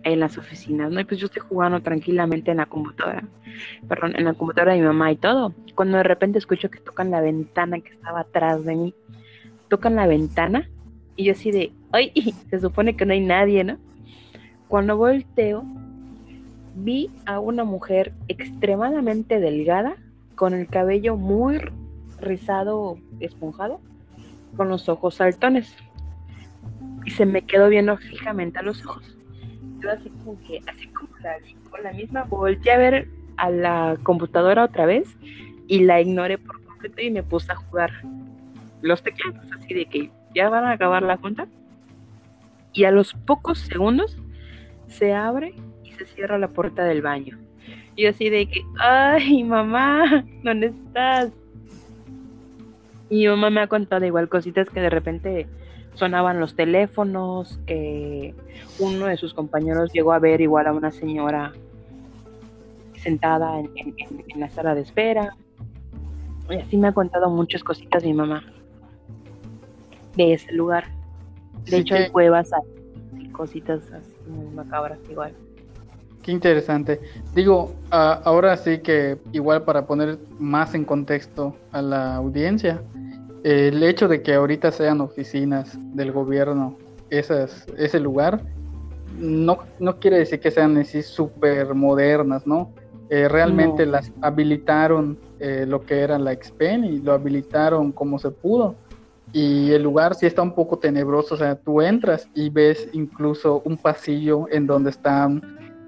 en 0.03 0.19
las 0.19 0.38
oficinas, 0.38 0.91
¿no? 0.91 1.00
Y 1.00 1.03
pues 1.03 1.19
yo 1.19 1.25
estoy 1.25 1.41
jugando 1.41 1.81
tranquilamente 1.81 2.51
en 2.51 2.57
la 2.57 2.65
computadora, 2.65 3.24
perdón, 3.88 4.13
en 4.15 4.25
la 4.25 4.33
computadora 4.33 4.74
de 4.74 4.79
mi 4.79 4.86
mamá 4.86 5.12
y 5.12 5.17
todo. 5.17 5.53
Cuando 5.75 5.98
de 5.98 6.03
repente 6.03 6.38
escucho 6.38 6.69
que 6.69 6.79
tocan 6.79 7.12
la 7.12 7.21
ventana 7.21 7.79
que 7.79 7.89
estaba 7.89 8.21
atrás 8.21 8.63
de 8.63 8.75
mí, 8.75 8.95
tocan 9.67 9.95
la 9.95 10.07
ventana 10.07 10.69
y 11.15 11.25
yo 11.25 11.33
así 11.33 11.51
de, 11.51 11.71
¡ay! 11.91 12.12
Se 12.50 12.59
supone 12.59 12.95
que 12.95 13.05
no 13.05 13.13
hay 13.13 13.21
nadie, 13.21 13.63
¿no? 13.63 13.77
Cuando 14.67 14.98
volteo, 14.98 15.63
vi 16.75 17.09
a 17.25 17.39
una 17.39 17.63
mujer 17.63 18.13
extremadamente 18.27 19.39
delgada, 19.39 19.95
con 20.36 20.53
el 20.53 20.67
cabello 20.67 21.17
muy 21.17 21.59
rizado, 22.21 22.98
esponjado, 23.19 23.81
con 24.55 24.69
los 24.69 24.88
ojos 24.88 25.15
saltones. 25.15 25.75
Y 27.10 27.12
se 27.12 27.25
me 27.25 27.42
quedó 27.42 27.70
viendo 27.70 27.98
fijamente 27.98 28.60
a 28.60 28.62
los 28.62 28.86
ojos. 28.86 29.18
Yo 29.82 29.89
así 29.89 30.12
como 30.12 30.39
que, 30.46 30.62
así 30.68 30.86
como 30.89 31.10
la 31.24 31.39
vi 31.39 31.56
con 31.68 31.82
la 31.82 31.92
misma, 31.92 32.24
volteé 32.25 32.72
a 32.72 32.78
ver 32.78 33.08
a 33.38 33.50
la 33.50 33.98
computadora 34.04 34.66
otra 34.66 34.86
vez 34.86 35.18
y 35.68 35.80
la 35.86 36.00
ignoré 36.00 36.38
por 36.38 36.63
completo 36.63 37.01
y 37.01 37.10
me 37.10 37.24
puse 37.24 37.51
a 37.51 37.56
jugar 37.56 37.89
los 38.84 39.01
teclados, 39.01 39.44
así 39.54 39.74
de 39.74 39.86
que 39.88 40.12
ya 40.36 40.50
van 40.50 40.66
a 40.66 40.74
acabar 40.74 41.01
la 41.01 41.18
cuenta. 41.18 41.48
Y 42.74 42.84
a 42.84 42.92
los 42.92 43.16
pocos 43.16 43.58
segundos 43.58 44.16
se 44.86 45.16
abre 45.16 45.56
y 45.84 45.92
se 45.94 46.06
cierra 46.06 46.38
la 46.38 46.50
puerta 46.50 46.84
del 46.84 47.01
baño. 47.01 47.39
Y 47.96 48.06
así 48.06 48.30
de 48.30 48.46
que, 48.46 48.62
ay, 48.78 49.44
mamá, 49.44 50.25
¿dónde 50.44 50.68
estás? 50.68 51.32
Y 53.10 53.22
mi 53.22 53.28
mamá 53.30 53.50
me 53.50 53.62
ha 53.62 53.68
contado 53.68 54.06
igual 54.06 54.30
cositas 54.30 54.70
que 54.70 54.80
de 54.80 54.92
repente 54.92 55.48
sonaban 56.00 56.39
los 56.39 56.56
teléfonos, 56.56 57.60
que 57.68 58.34
uno 58.79 59.06
de 59.06 59.18
sus 59.18 59.34
compañeros 59.34 59.91
llegó 59.94 60.13
a 60.13 60.20
ver 60.20 60.41
igual 60.41 60.68
a 60.68 60.74
una 60.74 60.91
señora 60.91 61.53
sentada 62.96 63.60
en, 63.60 63.96
la 64.36 64.50
sala 64.50 64.74
de 64.74 64.82
espera. 64.82 65.36
Y 66.50 66.56
así 66.56 66.77
me 66.77 66.88
ha 66.88 66.94
contado 66.94 67.29
muchas 67.29 67.63
cositas 67.63 68.03
mi 68.03 68.13
mamá 68.13 68.44
de 70.15 70.34
ese 70.34 70.51
lugar. 70.53 70.86
De 71.65 71.77
hecho, 71.77 71.96
hay 71.96 72.10
cuevas, 72.10 72.50
hay 72.53 73.27
cositas 73.29 73.82
así 73.91 74.13
muy 74.27 74.53
macabras 74.56 75.00
igual. 75.10 75.34
Qué 76.24 76.32
interesante. 76.32 77.00
Digo, 77.36 77.74
ahora 77.91 78.58
sí 78.58 78.79
que 78.79 79.18
igual 79.32 79.63
para 79.63 79.86
poner 79.86 80.18
más 80.39 80.74
en 80.74 80.86
contexto 80.86 81.56
a 81.72 81.82
la 81.82 82.15
audiencia, 82.15 82.82
el 83.43 83.84
hecho 83.84 84.08
de 84.08 84.22
que 84.22 84.34
ahorita 84.34 84.72
sean 84.72 85.01
oficinas 85.01 85.77
del 85.96 86.12
gobierno 86.12 86.77
esas, 87.10 87.65
ese 87.77 88.00
lugar, 88.00 88.41
no, 89.17 89.60
no 89.79 90.00
quiere 90.00 90.19
decir 90.19 90.39
que 90.39 90.51
sean 90.51 90.77
así 90.77 91.01
súper 91.01 91.74
modernas, 91.74 92.46
¿no? 92.46 92.72
Eh, 93.10 93.27
realmente 93.27 93.88
las 93.88 94.12
habilitaron 94.22 95.17
eh, 95.39 95.65
lo 95.67 95.84
que 95.84 96.01
era 96.01 96.19
la 96.19 96.31
Expen 96.31 96.86
y 96.86 97.00
lo 97.00 97.13
habilitaron 97.13 97.91
como 97.91 98.19
se 98.19 98.29
pudo. 98.29 98.75
Y 99.34 99.72
el 99.72 99.84
lugar 99.84 100.15
sí 100.15 100.25
está 100.25 100.41
un 100.41 100.53
poco 100.53 100.77
tenebroso, 100.77 101.36
o 101.36 101.38
sea, 101.38 101.55
tú 101.55 101.81
entras 101.81 102.27
y 102.36 102.50
ves 102.50 102.88
incluso 102.93 103.62
un 103.65 103.77
pasillo 103.77 104.46
en 104.51 104.67
donde 104.67 104.91
están 104.91 105.41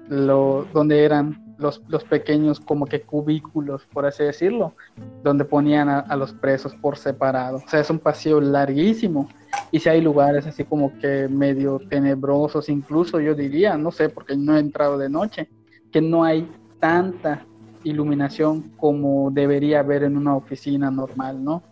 lo, 0.08 0.66
donde 0.72 1.04
eran 1.04 1.41
los, 1.62 1.82
los, 1.88 2.04
pequeños 2.04 2.60
como 2.60 2.86
que 2.86 3.02
cubículos, 3.02 3.86
por 3.92 4.04
así 4.04 4.24
decirlo, 4.24 4.74
donde 5.22 5.44
ponían 5.44 5.88
a, 5.88 6.16
los 6.16 6.32
presos 6.32 6.74
por 6.74 6.96
separado. 6.96 7.58
O 7.58 7.68
sea, 7.68 7.80
es 7.80 7.90
un 7.90 7.98
pasillo 7.98 8.40
larguísimo 8.40 9.28
y 9.70 9.80
si 9.80 9.88
hay 9.88 10.00
lugares 10.00 10.46
así 10.46 10.64
como 10.64 10.98
que 10.98 11.28
medio 11.28 11.80
tenebrosos, 11.88 12.68
incluso 12.68 13.20
yo 13.20 13.34
diría, 13.34 13.76
no 13.76 13.90
sé, 13.90 14.08
porque 14.08 14.36
no 14.36 14.56
he 14.56 14.60
entrado 14.60 14.98
de 14.98 15.08
noche, 15.08 15.48
que 15.90 16.00
no 16.00 16.24
hay 16.24 16.50
tanta 16.80 17.46
iluminación 17.84 18.72
como 18.76 19.30
debería 19.30 19.80
haber 19.80 20.04
en 20.04 20.16
una 20.16 20.36
oficina 20.36 20.90
normal, 20.90 21.42
¿no? 21.42 21.62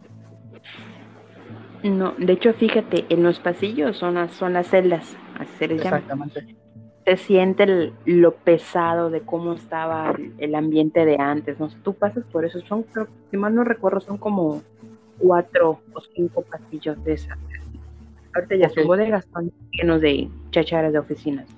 No, 1.83 2.13
de 2.19 2.33
hecho, 2.35 2.53
fíjate, 2.53 3.07
en 3.09 3.23
los 3.23 3.41
pasillos 3.41 3.97
son 3.97 4.15
las, 4.15 4.33
son 4.33 4.53
las 4.53 4.69
celdas, 4.69 5.17
así 5.39 5.51
se 5.59 5.69
les 5.69 5.83
llama. 5.83 6.03
Se 7.05 7.17
siente 7.17 7.93
lo 8.05 8.35
pesado 8.35 9.11
de 9.11 9.21
cómo 9.23 9.55
estaba 9.55 10.15
el, 10.39 10.55
ambiente 10.55 11.05
de 11.05 11.17
antes, 11.19 11.59
¿no? 11.59 11.69
Tú 11.83 11.95
pasas 11.95 12.25
por 12.31 12.45
eso, 12.45 12.61
son, 12.61 12.85
si 13.31 13.37
mal 13.37 13.55
no 13.55 13.65
recuerdo, 13.65 14.01
son 14.01 14.19
como 14.19 14.63
cuatro 15.19 15.81
o 15.93 16.01
cinco 16.15 16.43
pasillos 16.43 17.03
de 17.05 17.15
esas. 17.15 17.39
Ahorita 18.35 18.57
ya 18.57 18.69
son 18.69 18.87
bodegas, 18.87 19.27
son 19.33 19.51
llenos 19.73 20.01
de 20.01 20.29
chacharas 20.51 20.93
de 20.93 20.99
oficinas. 20.99 21.49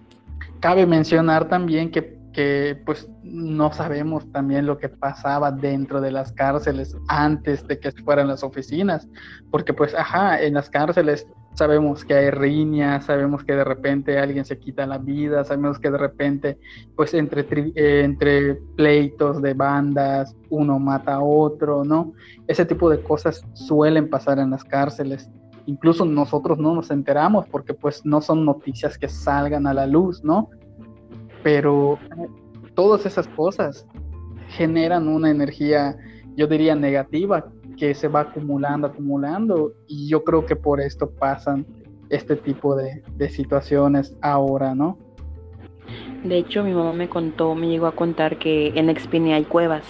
Cabe 0.60 0.86
mencionar 0.86 1.48
también 1.48 1.90
que 1.90 2.22
que 2.32 2.80
pues 2.84 3.08
no 3.22 3.72
sabemos 3.72 4.30
también 4.32 4.66
lo 4.66 4.78
que 4.78 4.88
pasaba 4.88 5.52
dentro 5.52 6.00
de 6.00 6.10
las 6.10 6.32
cárceles 6.32 6.96
antes 7.08 7.66
de 7.66 7.78
que 7.78 7.92
fueran 7.92 8.28
las 8.28 8.42
oficinas, 8.42 9.08
porque 9.50 9.72
pues 9.72 9.94
ajá, 9.94 10.40
en 10.42 10.54
las 10.54 10.70
cárceles 10.70 11.26
sabemos 11.54 12.04
que 12.04 12.14
hay 12.14 12.30
riñas, 12.30 13.04
sabemos 13.04 13.44
que 13.44 13.54
de 13.54 13.64
repente 13.64 14.18
alguien 14.18 14.44
se 14.44 14.58
quita 14.58 14.86
la 14.86 14.98
vida, 14.98 15.44
sabemos 15.44 15.78
que 15.78 15.90
de 15.90 15.98
repente 15.98 16.58
pues 16.96 17.14
entre, 17.14 17.46
eh, 17.74 18.02
entre 18.04 18.54
pleitos 18.76 19.42
de 19.42 19.54
bandas 19.54 20.36
uno 20.50 20.78
mata 20.78 21.14
a 21.14 21.22
otro, 21.22 21.84
¿no? 21.84 22.12
Ese 22.46 22.64
tipo 22.64 22.90
de 22.90 23.02
cosas 23.02 23.44
suelen 23.54 24.08
pasar 24.10 24.38
en 24.38 24.50
las 24.50 24.64
cárceles. 24.64 25.30
Incluso 25.66 26.04
nosotros 26.04 26.58
no 26.58 26.74
nos 26.74 26.90
enteramos 26.90 27.46
porque 27.48 27.72
pues 27.72 28.04
no 28.04 28.20
son 28.20 28.44
noticias 28.44 28.98
que 28.98 29.08
salgan 29.08 29.66
a 29.66 29.74
la 29.74 29.86
luz, 29.86 30.24
¿no? 30.24 30.50
pero 31.42 31.98
todas 32.74 33.04
esas 33.06 33.28
cosas 33.28 33.86
generan 34.48 35.08
una 35.08 35.30
energía, 35.30 35.96
yo 36.36 36.46
diría, 36.46 36.74
negativa 36.74 37.46
que 37.82 37.96
se 37.96 38.06
va 38.06 38.20
acumulando, 38.20 38.86
acumulando, 38.86 39.72
y 39.88 40.06
yo 40.06 40.22
creo 40.22 40.46
que 40.46 40.54
por 40.54 40.80
esto 40.80 41.10
pasan 41.10 41.66
este 42.10 42.36
tipo 42.36 42.76
de, 42.76 43.02
situaciones 43.28 44.16
ahora, 44.22 44.72
¿no? 44.72 44.96
De 46.22 46.38
hecho, 46.38 46.62
mi 46.62 46.72
mamá 46.72 46.92
me 46.92 47.08
contó, 47.08 47.56
me 47.56 47.66
llegó 47.66 47.88
a 47.88 47.96
contar 47.96 48.38
que 48.38 48.68
en 48.76 48.88
Expini 48.88 49.32
hay 49.32 49.42
cuevas, 49.42 49.82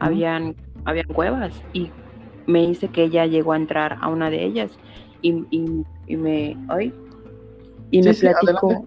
habían, 0.00 0.54
habían 0.84 1.06
cuevas, 1.06 1.62
y 1.72 1.90
me 2.46 2.66
dice 2.66 2.88
que 2.88 3.04
ella 3.04 3.24
llegó 3.24 3.54
a 3.54 3.56
entrar 3.56 3.96
a 4.02 4.08
una 4.08 4.28
de 4.28 4.44
ellas, 4.44 4.70
y, 5.22 5.32
me, 5.32 6.58
ay, 6.68 6.92
y 7.90 8.02
me 8.02 8.12
platicó 8.12 8.86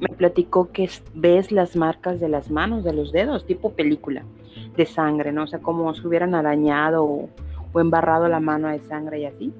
me 0.00 0.08
platicó 0.08 0.72
que 0.72 0.90
ves 1.14 1.52
las 1.52 1.74
marcas 1.74 2.20
de 2.20 2.28
las 2.28 2.50
manos, 2.50 2.84
de 2.84 2.92
los 2.92 3.12
dedos, 3.12 3.46
tipo 3.46 3.72
película 3.72 4.24
de 4.76 4.86
sangre, 4.86 5.32
¿no? 5.32 5.44
O 5.44 5.46
sea, 5.46 5.60
como 5.60 5.94
si 5.94 6.06
hubieran 6.06 6.34
arañado 6.34 7.04
o, 7.04 7.30
embarrado 7.80 8.28
la 8.28 8.40
mano 8.40 8.68
de 8.68 8.80
sangre 8.80 9.20
y 9.20 9.24
así. 9.26 9.52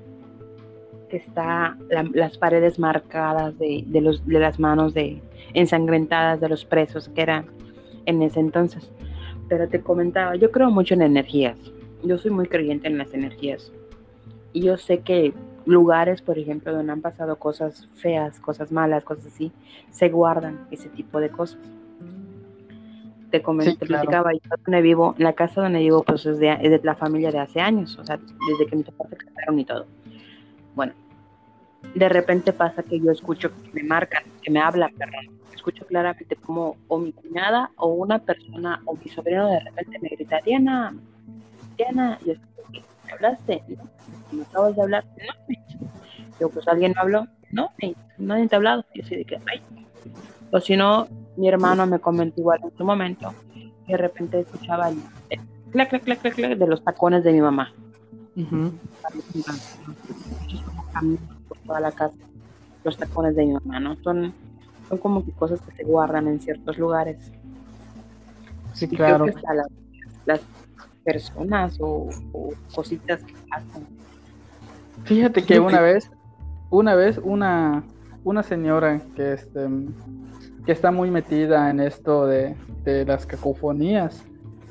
Que 1.09 1.19
está 1.19 1.77
las 1.89 2.37
paredes 2.39 2.79
marcadas 2.79 3.57
de, 3.59 3.85
los, 4.01 4.27
de 4.27 4.41
las 4.41 4.59
manos 4.59 4.93
de, 4.93 5.21
ensangrentadas 5.55 6.41
de 6.41 6.49
los 6.49 6.65
presos 6.65 7.09
que 7.09 7.23
eran 7.23 7.47
en 8.07 8.23
ese 8.23 8.41
entonces. 8.41 8.91
Pero 9.49 9.69
te 9.69 9.81
comentaba, 9.81 10.35
yo 10.37 10.51
creo 10.51 10.71
mucho 10.71 10.95
en 10.95 11.03
energías. 11.03 11.57
Yo 12.03 12.19
soy 12.19 12.31
muy 12.31 12.47
creyente 12.47 12.89
en 12.89 12.99
las 12.99 13.15
energías. 13.15 13.73
Y 14.53 14.63
yo 14.63 14.77
sé 14.77 15.01
que 15.01 15.33
lugares, 15.65 16.23
por 16.23 16.39
ejemplo, 16.39 16.73
donde 16.73 16.93
han 16.93 17.03
pasado 17.03 17.37
cosas 17.37 17.89
feas, 17.97 18.41
cosas 18.41 18.73
malas, 18.73 19.05
cosas 19.05 19.27
así, 19.27 19.53
se 19.91 20.09
guardan 20.09 20.67
ese 20.71 20.89
tipo 20.89 21.21
de 21.21 21.29
cosas. 21.29 21.59
Te 23.37 23.43
comenté, 23.43 23.77
te 23.77 23.87
platicaba, 23.87 24.33
yo 24.33 24.41
donde 24.65 24.81
vivo, 24.81 25.15
la 25.19 25.35
casa 25.35 25.61
donde 25.61 25.81
vivo, 25.81 26.03
pues 26.03 26.25
es 26.25 26.39
de, 26.39 26.53
es 26.53 26.71
de, 26.71 26.81
la 26.83 26.95
familia 26.95 27.31
de 27.31 27.39
hace 27.39 27.61
años, 27.61 27.99
o 27.99 28.05
sea, 28.05 28.19
desde 28.49 28.67
que 28.67 28.77
mis 28.77 28.87
papás 28.87 29.11
se 29.11 29.17
casaron 29.17 29.59
y 29.59 29.65
todo. 29.67 29.87
Bueno, 30.75 30.95
de 31.95 32.09
repente 32.09 32.55
pasa 32.55 32.83
que 32.83 32.99
yo 32.99 33.11
escucho 33.11 33.51
que 33.51 33.71
me 33.75 33.83
marcan, 33.83 34.23
que 34.41 34.51
me 34.51 34.61
hablan, 34.61 34.91
perdón, 34.95 35.39
escucho 35.55 35.85
claramente 35.85 36.35
como 36.37 36.79
o 36.89 36.99
mi 36.99 37.13
cuñada 37.13 37.71
o 37.77 37.89
una 37.89 38.21
persona 38.21 38.81
o 38.87 38.97
mi 38.97 39.11
sobrino 39.11 39.49
de 39.49 39.61
repente 39.61 39.99
me 40.01 40.09
grita, 40.09 40.41
Diana, 40.43 40.95
Diana, 41.77 42.19
y 42.25 42.29
yo 42.29 42.35
¿me 43.05 43.13
hablaste? 43.13 43.63
¿Me 44.33 44.43
acabas 44.45 44.77
de 44.77 44.83
hablar? 44.83 45.05
No. 45.05 45.57
Yo, 46.41 46.49
pues 46.49 46.67
alguien 46.69 46.93
me 46.95 47.01
habló. 47.03 47.27
No, 47.51 47.71
nadie 48.17 48.49
te 48.49 48.55
ha 48.55 48.59
hablado. 48.59 48.85
Y 48.95 49.03
así 49.03 49.17
de 49.17 49.25
que, 49.25 49.37
ay. 49.51 49.63
O 50.51 50.61
si 50.61 50.77
no, 50.77 51.09
mi 51.37 51.49
hermano 51.49 51.87
me 51.87 51.99
comentó 51.99 52.41
igual 52.41 52.61
en 52.63 52.77
su 52.77 52.85
momento. 52.85 53.33
Y 53.55 53.93
de 53.93 53.97
repente 53.97 54.41
escuchaba 54.41 54.89
el 54.89 54.99
clac, 55.71 55.91
clac, 55.91 56.03
clac, 56.03 56.21
clac, 56.21 56.35
clac 56.35 56.59
de 56.59 56.67
los 56.67 56.83
tacones 56.83 57.25
de 57.25 57.33
mi 57.33 57.41
mamá. 57.41 57.73
por 61.49 61.59
toda 61.67 61.81
la 61.81 61.93
casa. 61.93 62.17
Los 62.85 62.97
tacones 62.97 63.37
de 63.37 63.47
mi 63.47 63.53
mamá, 63.55 63.81
¿no? 63.81 63.97
Son, 64.03 64.33
son 64.89 64.99
como 64.99 65.25
que 65.25 65.33
cosas 65.33 65.61
que 65.61 65.73
se 65.73 65.85
guardan 65.85 66.29
en 66.29 66.41
ciertos 66.41 66.79
lugares. 66.79 67.33
Sí, 68.73 68.89
claro. 68.89 69.27
las 70.27 70.41
personas 71.05 71.79
o, 71.81 72.09
cositas 72.75 73.23
que 73.23 73.35
pasan. 73.49 73.87
Fíjate 75.05 75.45
que 75.45 75.61
una 75.61 75.81
vez, 75.81 76.11
una 76.69 76.95
vez 76.95 77.19
una, 77.23 77.85
una 78.25 78.43
señora 78.43 79.01
que, 79.15 79.35
este, 79.35 79.69
que 80.67 80.73
está 80.73 80.91
muy 80.91 81.11
metida 81.11 81.71
en 81.71 81.81
esto 81.81 82.27
de, 82.27 82.57
las 82.85 83.25
cacofonías, 83.25 84.25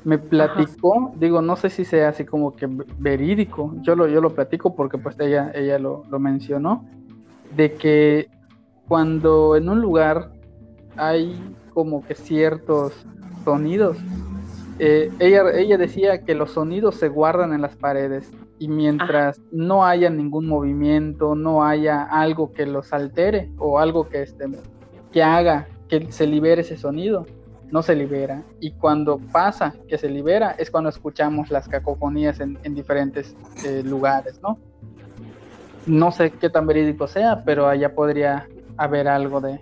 me 0.04 0.18
platicó, 0.18 1.14
digo, 1.16 1.42
no 1.42 1.56
sé 1.56 1.70
si 1.70 1.84
sea 1.84 2.10
así 2.10 2.26
como 2.26 2.56
que 2.56 2.68
verídico, 3.00 3.74
yo 3.82 3.96
lo, 3.96 4.08
yo 4.08 4.22
lo 4.22 4.36
platico 4.36 4.76
porque 4.76 4.98
pues 4.98 5.20
ella, 5.20 5.52
ella 5.56 5.80
lo, 5.80 6.04
lo 6.10 6.20
mencionó, 6.20 6.86
de 7.56 7.74
que 7.74 8.30
cuando 8.88 9.56
en 9.56 9.68
un 9.68 9.82
lugar 9.82 10.32
hay 10.96 11.42
como 11.74 12.06
que 12.06 12.14
ciertos 12.14 12.94
sonidos 13.44 13.98
eh, 14.78 15.10
ella, 15.20 15.52
ella 15.54 15.78
decía 15.78 16.24
que 16.24 16.36
los 16.36 16.52
sonidos 16.52 16.96
se 16.96 17.08
guardan 17.08 17.54
en 17.54 17.62
las 17.62 17.78
paredes 17.78 18.30
y 18.60 18.68
mientras 18.68 19.42
no 19.52 19.86
haya 19.86 20.10
ningún 20.10 20.48
movimiento, 20.48 21.34
no 21.34 21.64
haya 21.64 22.04
algo 22.04 22.52
que 22.52 22.66
los 22.66 22.92
altere 22.92 23.50
o 23.58 23.80
algo 23.80 24.10
que, 24.10 24.24
este, 24.24 24.46
que 25.14 25.24
haga 25.24 25.68
que 25.90 26.12
se 26.12 26.28
libere 26.28 26.62
ese 26.62 26.78
sonido, 26.78 27.26
no 27.72 27.82
se 27.82 27.96
libera. 27.96 28.44
Y 28.60 28.72
cuando 28.72 29.20
pasa 29.32 29.74
que 29.88 29.98
se 29.98 30.10
libera 30.10 30.52
es 30.52 30.72
cuando 30.72 30.90
escuchamos 30.90 31.50
las 31.50 31.68
cacofonías 31.68 32.40
en, 32.40 32.58
diferentes 32.76 33.36
eh, 33.66 33.84
lugares, 33.84 34.40
¿no? 34.42 34.58
No 35.86 36.12
sé 36.12 36.32
qué 36.32 36.50
tan 36.50 36.66
verídico 36.66 37.08
sea, 37.08 37.44
pero 37.44 37.68
allá 37.68 37.94
podría 37.94 38.48
haber 38.78 39.08
algo 39.08 39.40
de, 39.42 39.60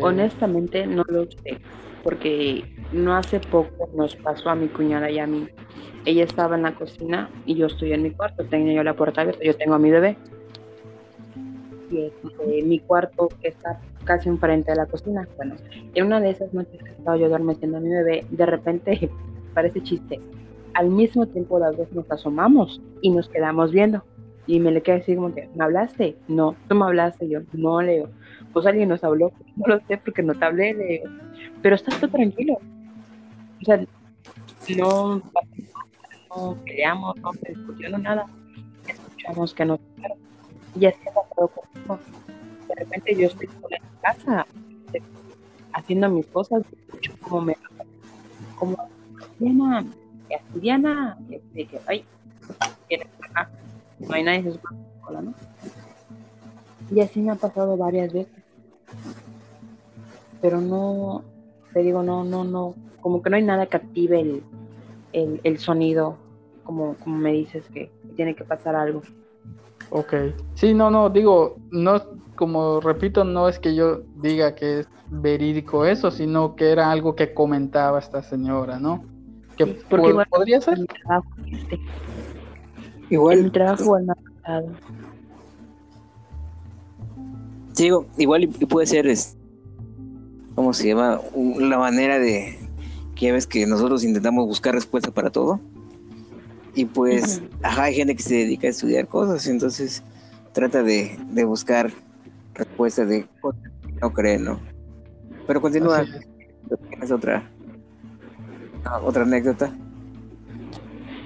Honestamente 0.00 0.86
no 0.86 1.04
lo 1.08 1.24
sé, 1.24 1.58
porque 2.02 2.64
no 2.92 3.16
hace 3.16 3.40
poco 3.40 3.90
nos 3.94 4.16
pasó 4.16 4.50
a 4.50 4.54
mi 4.54 4.68
cuñada 4.68 5.10
y 5.10 5.18
a 5.18 5.26
mí. 5.26 5.48
Ella 6.06 6.24
estaba 6.24 6.56
en 6.56 6.62
la 6.62 6.74
cocina 6.74 7.30
y 7.46 7.54
yo 7.54 7.66
estoy 7.66 7.92
en 7.92 8.02
mi 8.02 8.10
cuarto, 8.10 8.44
tenía 8.44 8.74
yo 8.74 8.82
la 8.82 8.94
puerta 8.94 9.22
abierta, 9.22 9.42
yo 9.44 9.56
tengo 9.56 9.74
a 9.74 9.78
mi 9.78 9.90
bebé. 9.90 10.16
Y 11.90 12.02
este, 12.02 12.62
mi 12.62 12.78
cuarto 12.80 13.28
está 13.42 13.80
casi 14.04 14.28
enfrente 14.28 14.72
de 14.72 14.76
la 14.76 14.86
cocina. 14.86 15.26
Bueno, 15.36 15.56
en 15.94 16.06
una 16.06 16.20
de 16.20 16.30
esas 16.30 16.52
noches 16.52 16.82
que 16.82 16.90
estaba 16.90 17.16
yo 17.16 17.26
adormeciendo 17.26 17.78
a 17.78 17.80
mi 17.80 17.88
bebé, 17.88 18.26
de 18.30 18.46
repente, 18.46 19.10
parece 19.54 19.82
chiste, 19.82 20.20
al 20.74 20.90
mismo 20.90 21.26
tiempo 21.26 21.58
las 21.58 21.76
dos 21.76 21.90
nos 21.92 22.10
asomamos 22.10 22.80
y 23.00 23.10
nos 23.10 23.28
quedamos 23.28 23.72
viendo. 23.72 24.04
Y 24.46 24.60
me 24.60 24.70
le 24.70 24.82
quedé 24.82 24.96
así 24.96 25.14
como 25.14 25.34
que, 25.34 25.48
¿me 25.54 25.64
hablaste? 25.64 26.16
No, 26.28 26.54
tú 26.68 26.74
me 26.74 26.84
hablaste, 26.84 27.28
yo, 27.28 27.40
no, 27.52 27.80
Leo. 27.80 28.10
Pues 28.52 28.66
alguien 28.66 28.90
nos 28.90 29.02
habló, 29.02 29.32
no 29.56 29.74
lo 29.74 29.80
sé 29.86 29.96
porque 29.98 30.22
no 30.22 30.34
te 30.34 30.44
hablé, 30.44 30.74
Leo. 30.74 31.10
Pero 31.62 31.76
estás 31.76 31.98
tú 32.00 32.08
tranquilo. 32.08 32.58
O 33.62 33.64
sea, 33.64 33.82
no, 34.76 35.16
no 35.16 36.58
peleamos, 36.64 37.16
no 37.16 37.32
se 37.32 37.52
discutió, 37.52 37.88
no 37.90 37.98
nada. 37.98 38.26
Escuchamos 38.86 39.54
que 39.54 39.64
nos. 39.64 39.80
Y 40.78 40.86
así 40.86 40.98
ha 41.08 41.14
pasado 41.14 41.48
conmigo. 41.48 41.98
De 42.68 42.74
repente 42.74 43.14
yo 43.14 43.28
estoy 43.28 43.48
sola 43.60 43.78
casa, 44.04 44.46
de- 44.92 45.02
haciendo 45.72 46.08
mis 46.10 46.26
cosas, 46.26 46.62
como 47.22 47.40
me 47.40 47.56
como 48.58 48.76
Diana, 49.38 49.84
Diana, 50.54 51.16
de 51.28 51.66
que. 51.66 51.80
No 53.98 54.14
hay 54.14 54.22
nadie, 54.22 54.52
se 54.52 54.60
¿no? 55.22 55.34
Y 56.90 57.00
así 57.00 57.20
me 57.20 57.32
ha 57.32 57.36
pasado 57.36 57.76
varias 57.76 58.12
veces. 58.12 58.44
Pero 60.40 60.60
no, 60.60 61.24
te 61.72 61.80
digo, 61.80 62.02
no, 62.02 62.22
no, 62.22 62.44
no, 62.44 62.74
como 63.00 63.22
que 63.22 63.30
no 63.30 63.36
hay 63.36 63.42
nada 63.42 63.66
que 63.66 63.78
active 63.78 64.20
el, 64.20 64.42
el, 65.12 65.40
el 65.42 65.58
sonido, 65.58 66.16
como, 66.62 66.94
como 66.96 67.16
me 67.16 67.32
dices 67.32 67.64
que 67.72 67.90
tiene 68.16 68.34
que 68.34 68.44
pasar 68.44 68.76
algo. 68.76 69.02
Ok. 69.90 70.14
Sí, 70.54 70.74
no, 70.74 70.90
no, 70.90 71.10
digo, 71.10 71.56
no, 71.70 72.02
como 72.36 72.80
repito, 72.80 73.24
no 73.24 73.48
es 73.48 73.58
que 73.58 73.74
yo 73.74 74.00
diga 74.16 74.54
que 74.54 74.80
es 74.80 74.88
verídico 75.10 75.84
eso, 75.84 76.10
sino 76.10 76.56
que 76.56 76.70
era 76.70 76.90
algo 76.90 77.14
que 77.14 77.32
comentaba 77.34 77.98
esta 77.98 78.22
señora, 78.22 78.78
¿no? 78.80 79.04
Que 79.56 79.66
Sí, 79.66 79.76
porque 79.88 80.08
igual- 80.10 80.26
podría 80.30 80.60
ser. 80.60 80.74
En 80.74 80.80
mi 80.82 80.86
trabajo, 80.86 81.28
este, 81.50 81.78
mi 81.78 83.06
Igual, 83.10 83.52
trabajo 83.52 83.82
igual 83.82 84.06
pasado. 84.42 84.66
sí, 87.72 87.84
digo, 87.84 88.06
igual 88.18 88.44
y, 88.44 88.46
puede 88.48 88.86
ser, 88.86 89.06
es, 89.06 89.36
¿cómo 90.54 90.72
se 90.72 90.88
llama? 90.88 91.20
La 91.58 91.78
manera 91.78 92.18
de 92.18 92.58
que 93.14 93.26
ya 93.26 93.32
ves 93.32 93.46
que 93.46 93.66
nosotros 93.66 94.02
intentamos 94.04 94.46
buscar 94.46 94.74
respuestas 94.74 95.12
para 95.12 95.30
todo. 95.30 95.60
Y 96.74 96.86
pues, 96.86 97.42
ajá, 97.62 97.84
hay 97.84 97.94
gente 97.94 98.16
que 98.16 98.22
se 98.22 98.34
dedica 98.34 98.66
a 98.66 98.70
estudiar 98.70 99.06
cosas, 99.06 99.46
entonces 99.46 100.02
trata 100.52 100.82
de, 100.82 101.16
de 101.30 101.44
buscar 101.44 101.90
respuestas 102.54 103.08
de 103.08 103.26
cosas 103.40 103.62
que 103.86 103.92
no 103.92 104.12
creen, 104.12 104.44
¿no? 104.44 104.60
Pero 105.46 105.60
continúa. 105.60 106.04
¿tienes 106.88 107.10
otra, 107.10 107.48
otra 109.02 109.22
anécdota? 109.22 109.72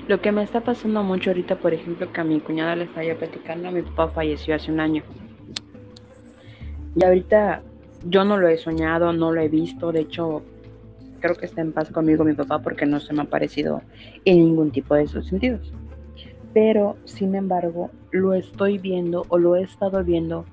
Lo 0.08 0.20
que 0.20 0.32
me 0.32 0.42
está 0.42 0.62
pasando 0.62 1.02
mucho 1.02 1.30
ahorita, 1.30 1.58
por 1.58 1.74
ejemplo, 1.74 2.10
que 2.12 2.20
a 2.20 2.24
mi 2.24 2.40
cuñada 2.40 2.76
le 2.76 2.84
estaba 2.84 3.04
yo 3.04 3.18
platicando, 3.18 3.70
mi 3.70 3.82
papá 3.82 4.08
falleció 4.08 4.54
hace 4.54 4.72
un 4.72 4.80
año. 4.80 5.02
Y 6.96 7.04
ahorita 7.04 7.62
yo 8.04 8.24
no 8.24 8.38
lo 8.38 8.48
he 8.48 8.56
soñado, 8.56 9.12
no 9.12 9.32
lo 9.32 9.40
he 9.40 9.48
visto, 9.48 9.92
de 9.92 10.00
hecho, 10.00 10.42
creo 11.20 11.34
que 11.34 11.46
está 11.46 11.60
en 11.60 11.72
paz 11.72 11.90
conmigo 11.90 12.24
mi 12.24 12.34
papá 12.34 12.60
porque 12.60 12.86
no 12.86 13.00
se 13.00 13.12
me 13.12 13.22
ha 13.22 13.24
parecido 13.24 13.82
en 14.24 14.38
ningún 14.38 14.70
tipo 14.70 14.94
de 14.94 15.04
esos 15.04 15.26
sentidos. 15.26 15.72
Pero, 16.54 16.96
sin 17.04 17.34
embargo, 17.34 17.90
lo 18.10 18.34
estoy 18.34 18.78
viendo 18.78 19.24
o 19.28 19.38
lo 19.38 19.56
he 19.56 19.62
estado 19.62 20.02
viendo 20.02 20.44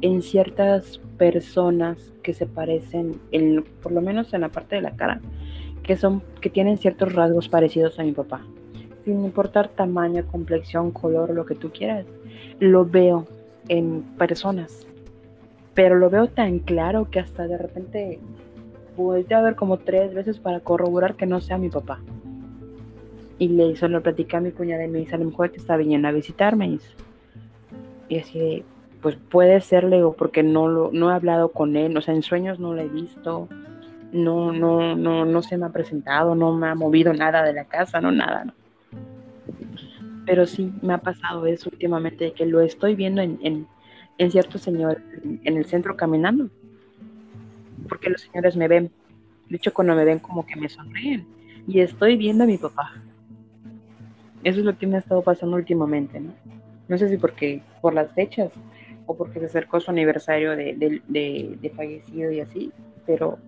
en 0.00 0.22
ciertas 0.22 0.98
personas 1.18 2.12
que 2.22 2.34
se 2.34 2.46
parecen, 2.46 3.20
en, 3.30 3.64
por 3.82 3.92
lo 3.92 4.00
menos 4.00 4.34
en 4.34 4.40
la 4.40 4.48
parte 4.48 4.76
de 4.76 4.82
la 4.82 4.96
cara, 4.96 5.20
que 5.82 5.96
son, 5.96 6.22
que 6.40 6.50
tienen 6.50 6.78
ciertos 6.78 7.12
rasgos 7.12 7.48
parecidos 7.48 7.98
a 7.98 8.02
mi 8.02 8.12
papá 8.12 8.42
sin 9.06 9.24
importar 9.24 9.68
tamaño, 9.68 10.26
complexión, 10.26 10.90
color, 10.90 11.30
lo 11.30 11.46
que 11.46 11.54
tú 11.54 11.70
quieras, 11.70 12.04
lo 12.58 12.84
veo 12.84 13.24
en 13.68 14.02
personas. 14.18 14.84
Pero 15.74 15.94
lo 15.94 16.10
veo 16.10 16.26
tan 16.26 16.58
claro 16.58 17.08
que 17.08 17.20
hasta 17.20 17.46
de 17.46 17.56
repente 17.56 18.18
volteé 18.96 19.36
a 19.36 19.42
ver 19.42 19.54
como 19.54 19.78
tres 19.78 20.14
veces 20.14 20.38
para 20.38 20.60
corroborar 20.60 21.14
que 21.14 21.26
no 21.26 21.40
sea 21.40 21.58
mi 21.58 21.68
papá. 21.68 22.00
Y 23.38 23.48
le 23.48 23.66
hizo, 23.66 23.88
lo 23.88 24.02
platicé 24.02 24.36
a 24.36 24.40
mi 24.40 24.50
cuñada 24.50 24.84
y 24.84 24.88
me 24.88 25.00
dice, 25.00 25.14
a 25.14 25.18
lo 25.18 25.26
mejor 25.26 25.50
te 25.50 25.58
está 25.58 25.76
viniendo 25.76 26.08
a 26.08 26.12
visitarme. 26.12 26.70
dice. 26.70 26.88
Y 28.08 28.18
así 28.18 28.38
de, 28.38 28.64
pues 29.02 29.16
puede 29.16 29.60
ser, 29.60 29.84
le 29.84 29.96
digo, 29.96 30.14
porque 30.14 30.42
no, 30.42 30.68
lo, 30.68 30.90
no 30.92 31.10
he 31.10 31.14
hablado 31.14 31.50
con 31.50 31.76
él, 31.76 31.96
o 31.96 32.00
sea, 32.00 32.14
en 32.14 32.22
sueños 32.22 32.58
no 32.58 32.72
lo 32.72 32.80
he 32.80 32.88
visto, 32.88 33.48
no, 34.12 34.52
no, 34.52 34.96
no, 34.96 35.24
no 35.24 35.42
se 35.42 35.58
me 35.58 35.66
ha 35.66 35.70
presentado, 35.70 36.34
no 36.34 36.54
me 36.54 36.68
ha 36.68 36.74
movido 36.74 37.12
nada 37.12 37.42
de 37.42 37.52
la 37.52 37.64
casa, 37.64 38.00
no 38.00 38.10
nada, 38.12 38.44
no 38.44 38.52
pero 40.26 40.44
sí 40.44 40.72
me 40.82 40.92
ha 40.92 40.98
pasado 40.98 41.46
eso 41.46 41.70
últimamente, 41.72 42.32
que 42.32 42.44
lo 42.44 42.60
estoy 42.60 42.96
viendo 42.96 43.22
en, 43.22 43.38
en, 43.42 43.66
en 44.18 44.30
ciertos 44.30 44.60
señores 44.60 45.02
en, 45.22 45.40
en 45.44 45.56
el 45.56 45.64
centro 45.64 45.96
caminando, 45.96 46.50
porque 47.86 48.10
los 48.10 48.22
señores 48.22 48.56
me 48.56 48.68
ven, 48.68 48.90
de 49.48 49.56
hecho 49.56 49.72
cuando 49.72 49.94
me 49.94 50.04
ven 50.04 50.18
como 50.18 50.44
que 50.46 50.56
me 50.56 50.68
sonríen, 50.68 51.26
y 51.66 51.80
estoy 51.80 52.16
viendo 52.16 52.44
a 52.44 52.46
mi 52.46 52.58
papá. 52.58 52.92
Eso 54.44 54.60
es 54.60 54.64
lo 54.64 54.76
que 54.78 54.86
me 54.86 54.96
ha 54.96 55.00
estado 55.00 55.22
pasando 55.22 55.56
últimamente, 55.56 56.20
¿no? 56.20 56.32
No 56.88 56.98
sé 56.98 57.08
si 57.08 57.16
porque 57.16 57.62
por 57.80 57.94
las 57.94 58.12
fechas 58.12 58.52
o 59.06 59.16
porque 59.16 59.40
se 59.40 59.46
acercó 59.46 59.80
su 59.80 59.90
aniversario 59.90 60.52
de, 60.52 60.74
de, 60.74 61.02
de, 61.08 61.58
de 61.60 61.70
fallecido 61.70 62.30
y 62.30 62.40
así, 62.40 62.72
pero 63.06 63.38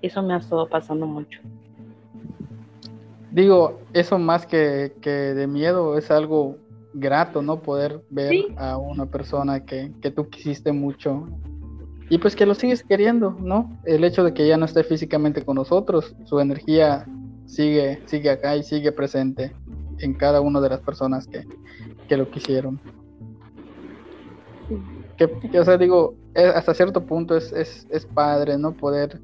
eso 0.00 0.22
me 0.22 0.32
ha 0.34 0.38
estado 0.38 0.66
pasando 0.68 1.06
mucho. 1.06 1.40
Digo, 3.30 3.80
eso 3.94 4.18
más 4.18 4.46
que, 4.46 4.92
que 5.00 5.10
de 5.10 5.46
miedo 5.46 5.96
es 5.96 6.10
algo 6.10 6.58
grato, 6.94 7.40
¿no? 7.40 7.60
Poder 7.62 8.02
ver 8.10 8.30
Sí. 8.30 8.46
a 8.56 8.76
una 8.76 9.06
persona 9.06 9.64
que, 9.64 9.90
que 10.02 10.10
tú 10.10 10.28
quisiste 10.28 10.72
mucho 10.72 11.26
y 12.12 12.18
pues 12.18 12.36
que 12.36 12.44
lo 12.44 12.54
sigues 12.54 12.84
queriendo, 12.84 13.30
¿no? 13.40 13.74
El 13.84 14.04
hecho 14.04 14.22
de 14.22 14.34
que 14.34 14.46
ya 14.46 14.58
no 14.58 14.66
esté 14.66 14.84
físicamente 14.84 15.42
con 15.46 15.54
nosotros, 15.56 16.14
su 16.26 16.40
energía 16.40 17.06
sigue, 17.46 18.02
sigue 18.06 18.28
acá 18.28 18.54
y 18.54 18.62
sigue 18.62 18.92
presente 18.92 19.56
en 19.98 20.12
cada 20.12 20.42
una 20.42 20.60
de 20.60 20.68
las 20.68 20.80
personas 20.80 21.26
que, 21.26 21.42
que 22.08 22.16
lo 22.18 22.28
quisieron. 22.28 22.78
Que, 25.16 25.30
que, 25.50 25.58
o 25.58 25.64
sea, 25.64 25.78
digo, 25.78 26.14
hasta 26.54 26.74
cierto 26.74 27.02
punto 27.06 27.34
es, 27.34 27.50
es, 27.52 27.86
es 27.90 28.04
padre, 28.04 28.58
¿no? 28.58 28.74
Poder, 28.74 29.18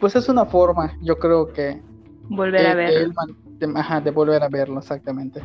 pues 0.00 0.16
es 0.16 0.26
una 0.30 0.46
forma, 0.46 0.94
yo 1.02 1.18
creo 1.18 1.52
que 1.52 1.82
Volver 2.30 2.66
a 2.66 2.74
de- 2.74 2.92
verlo. 2.92 3.12
de- 3.58 3.72
ajá, 3.78 4.00
de 4.00 4.10
volver 4.10 4.42
a 4.42 4.48
verlo, 4.48 4.78
exactamente. 4.78 5.42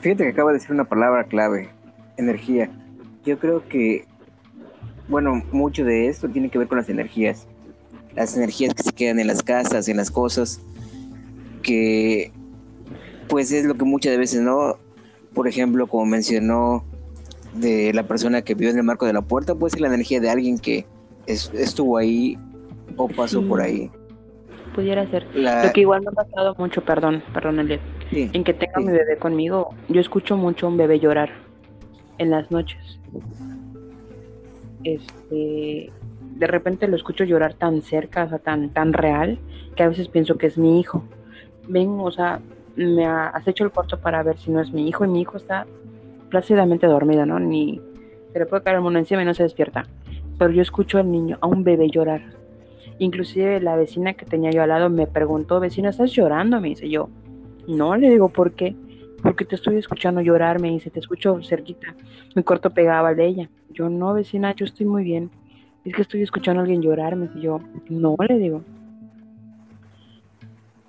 Fíjate 0.00 0.24
que 0.24 0.30
acaba 0.30 0.52
de 0.52 0.58
decir 0.58 0.72
una 0.72 0.84
palabra 0.84 1.24
clave, 1.24 1.68
energía. 2.16 2.70
Yo 3.24 3.38
creo 3.38 3.66
que, 3.68 4.06
bueno, 5.12 5.42
mucho 5.52 5.84
de 5.84 6.08
esto 6.08 6.26
tiene 6.26 6.48
que 6.48 6.58
ver 6.58 6.66
con 6.68 6.78
las 6.78 6.88
energías. 6.88 7.46
Las 8.16 8.34
energías 8.34 8.72
que 8.74 8.82
se 8.82 8.92
quedan 8.92 9.20
en 9.20 9.26
las 9.26 9.42
casas, 9.42 9.86
en 9.88 9.98
las 9.98 10.10
cosas, 10.10 10.58
que 11.62 12.32
pues 13.28 13.52
es 13.52 13.64
lo 13.66 13.74
que 13.74 13.84
muchas 13.84 14.16
veces, 14.16 14.40
¿no? 14.40 14.76
Por 15.34 15.46
ejemplo, 15.48 15.86
como 15.86 16.06
mencionó 16.06 16.82
de 17.54 17.92
la 17.92 18.02
persona 18.06 18.40
que 18.40 18.54
vive 18.54 18.70
en 18.70 18.78
el 18.78 18.84
marco 18.84 19.04
de 19.06 19.12
la 19.12 19.20
puerta, 19.22 19.54
puede 19.54 19.70
ser 19.72 19.82
la 19.82 19.88
energía 19.88 20.18
de 20.20 20.30
alguien 20.30 20.58
que 20.58 20.86
es- 21.26 21.50
estuvo 21.54 21.98
ahí 21.98 22.38
o 22.96 23.06
pasó 23.08 23.40
Sí. 23.42 23.46
por 23.48 23.60
ahí. 23.60 23.90
Pudiera 24.74 25.08
ser. 25.10 25.26
La- 25.34 25.66
Lo 25.66 25.72
que 25.74 25.82
igual 25.82 26.00
me 26.00 26.08
ha 26.08 26.12
pasado 26.12 26.54
mucho, 26.58 26.82
perdón, 26.82 27.22
perdón, 27.34 27.60
Eliel, 27.60 27.80
sí. 28.10 28.30
en 28.32 28.44
que 28.44 28.54
tenga 28.54 28.78
Sí. 28.78 28.84
mi 28.84 28.92
bebé 28.92 29.18
conmigo, 29.18 29.74
yo 29.90 30.00
escucho 30.00 30.36
mucho 30.38 30.66
a 30.66 30.70
un 30.70 30.78
bebé 30.78 30.98
llorar 31.00 31.30
en 32.16 32.30
las 32.30 32.50
noches. 32.50 32.98
Este, 34.84 35.90
de 36.36 36.46
repente 36.46 36.88
lo 36.88 36.96
escucho 36.96 37.24
llorar 37.24 37.54
tan 37.54 37.82
cerca, 37.82 38.24
o 38.24 38.28
sea, 38.28 38.38
tan, 38.38 38.70
tan 38.70 38.92
real, 38.92 39.38
que 39.76 39.82
a 39.82 39.88
veces 39.88 40.08
pienso 40.08 40.36
que 40.38 40.46
es 40.46 40.58
mi 40.58 40.80
hijo. 40.80 41.04
Ven, 41.68 41.96
o 42.00 42.10
sea, 42.10 42.40
me 42.76 43.04
ha- 43.06 43.28
has 43.28 43.46
hecho 43.46 43.64
el 43.64 43.70
cuarto 43.70 44.00
para 44.00 44.22
ver 44.22 44.38
si 44.38 44.50
no 44.50 44.60
es 44.60 44.72
mi 44.72 44.88
hijo, 44.88 45.04
y 45.04 45.08
mi 45.08 45.20
hijo 45.20 45.36
está 45.36 45.66
plácidamente 46.30 46.86
dormido, 46.86 47.26
¿no? 47.26 47.38
Ni 47.38 47.80
se 48.32 48.38
le 48.38 48.46
puede 48.46 48.62
caer 48.62 48.76
el 48.76 48.82
mundo 48.82 48.98
encima 48.98 49.22
y 49.22 49.24
no 49.26 49.34
se 49.34 49.42
despierta. 49.42 49.86
Pero 50.38 50.50
yo 50.52 50.62
escucho 50.62 50.98
al 50.98 51.10
niño, 51.10 51.38
a 51.40 51.46
un 51.46 51.62
bebé 51.62 51.88
llorar. 51.90 52.22
Inclusive 52.98 53.60
la 53.60 53.76
vecina 53.76 54.14
que 54.14 54.24
tenía 54.24 54.50
yo 54.50 54.62
al 54.62 54.70
lado 54.70 54.88
me 54.88 55.06
preguntó, 55.06 55.60
vecina, 55.60 55.90
¿estás 55.90 56.12
llorando? 56.12 56.60
Me 56.60 56.68
dice 56.68 56.88
yo, 56.88 57.08
no, 57.68 57.96
le 57.96 58.10
digo, 58.10 58.28
¿por 58.30 58.52
qué? 58.52 58.74
Porque 59.22 59.44
te 59.44 59.54
estoy 59.54 59.76
escuchando 59.76 60.20
llorar, 60.20 60.60
me 60.60 60.70
dice, 60.70 60.90
te 60.90 61.00
escucho 61.00 61.40
cerquita. 61.42 61.94
Mi 62.34 62.42
cuarto 62.42 62.70
pegaba 62.70 63.14
de 63.14 63.26
ella. 63.26 63.50
Yo, 63.70 63.88
no, 63.88 64.12
vecina, 64.14 64.54
yo 64.54 64.64
estoy 64.64 64.86
muy 64.86 65.04
bien. 65.04 65.30
es 65.84 65.94
que 65.94 66.02
estoy 66.02 66.22
escuchando 66.22 66.60
a 66.60 66.62
alguien 66.64 66.82
llorar, 66.82 67.16
me 67.16 67.28
yo, 67.40 67.60
no 67.88 68.16
le 68.28 68.38
digo. 68.38 68.62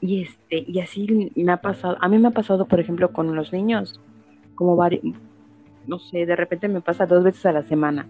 Y 0.02 0.24
este, 0.24 0.66
y 0.68 0.80
así 0.82 1.32
me 1.34 1.52
ha 1.54 1.62
pasado, 1.62 1.96
a 2.02 2.10
mí 2.10 2.18
me 2.18 2.28
ha 2.28 2.32
pasado, 2.32 2.66
por 2.66 2.82
ejemplo, 2.82 3.14
con 3.14 3.34
los 3.38 3.54
niños, 3.54 4.02
como 4.54 4.76
varios, 4.76 5.02
no 5.88 5.98
sé, 5.98 6.26
de 6.26 6.36
repente 6.36 6.68
me 6.68 6.82
pasa 6.82 7.06
dos 7.06 7.24
veces 7.24 7.46
a 7.46 7.54
la 7.54 7.64
semana, 7.64 8.06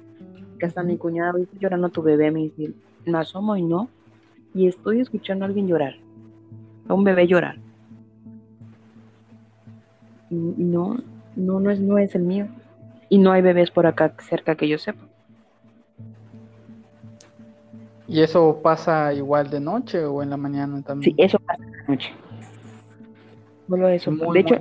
que 0.59 0.65
hasta 0.65 0.81
mi 0.81 0.97
cuñada 0.97 1.33
dice 1.33 1.55
llorando 1.59 1.89
tu 1.89 2.01
bebé, 2.01 2.31
me 2.31 2.39
dice, 2.39 2.73
me 3.05 3.19
asomo 3.19 3.55
y 3.57 3.61
no, 3.61 3.89
y 4.55 4.67
estoy 4.67 5.01
escuchando 5.01 5.45
a 5.45 5.47
alguien 5.47 5.67
llorar, 5.67 5.95
a 6.87 6.95
un 6.95 7.03
bebé 7.03 7.27
llorar. 7.27 7.57
No, 10.33 10.97
no, 11.35 11.59
no 11.59 11.69
es, 11.69 11.79
no 11.79 11.97
es 11.97 12.15
el 12.15 12.23
mío. 12.23 12.47
Y 13.09 13.17
no 13.17 13.31
hay 13.31 13.41
bebés 13.41 13.71
por 13.71 13.85
acá 13.85 14.13
cerca 14.19 14.55
que 14.55 14.67
yo 14.67 14.77
sepa. 14.77 15.05
¿Y 18.07 18.21
eso 18.21 18.59
pasa 18.61 19.13
igual 19.13 19.49
de 19.49 19.59
noche 19.59 20.05
o 20.05 20.21
en 20.21 20.29
la 20.29 20.37
mañana 20.37 20.81
también? 20.81 21.15
Sí, 21.15 21.23
eso 21.23 21.39
pasa 21.39 21.63
la 21.63 21.93
noche. 21.93 22.13
Solo 23.69 23.87
eso. 23.87 24.11
de 24.11 24.39
hecho, 24.39 24.55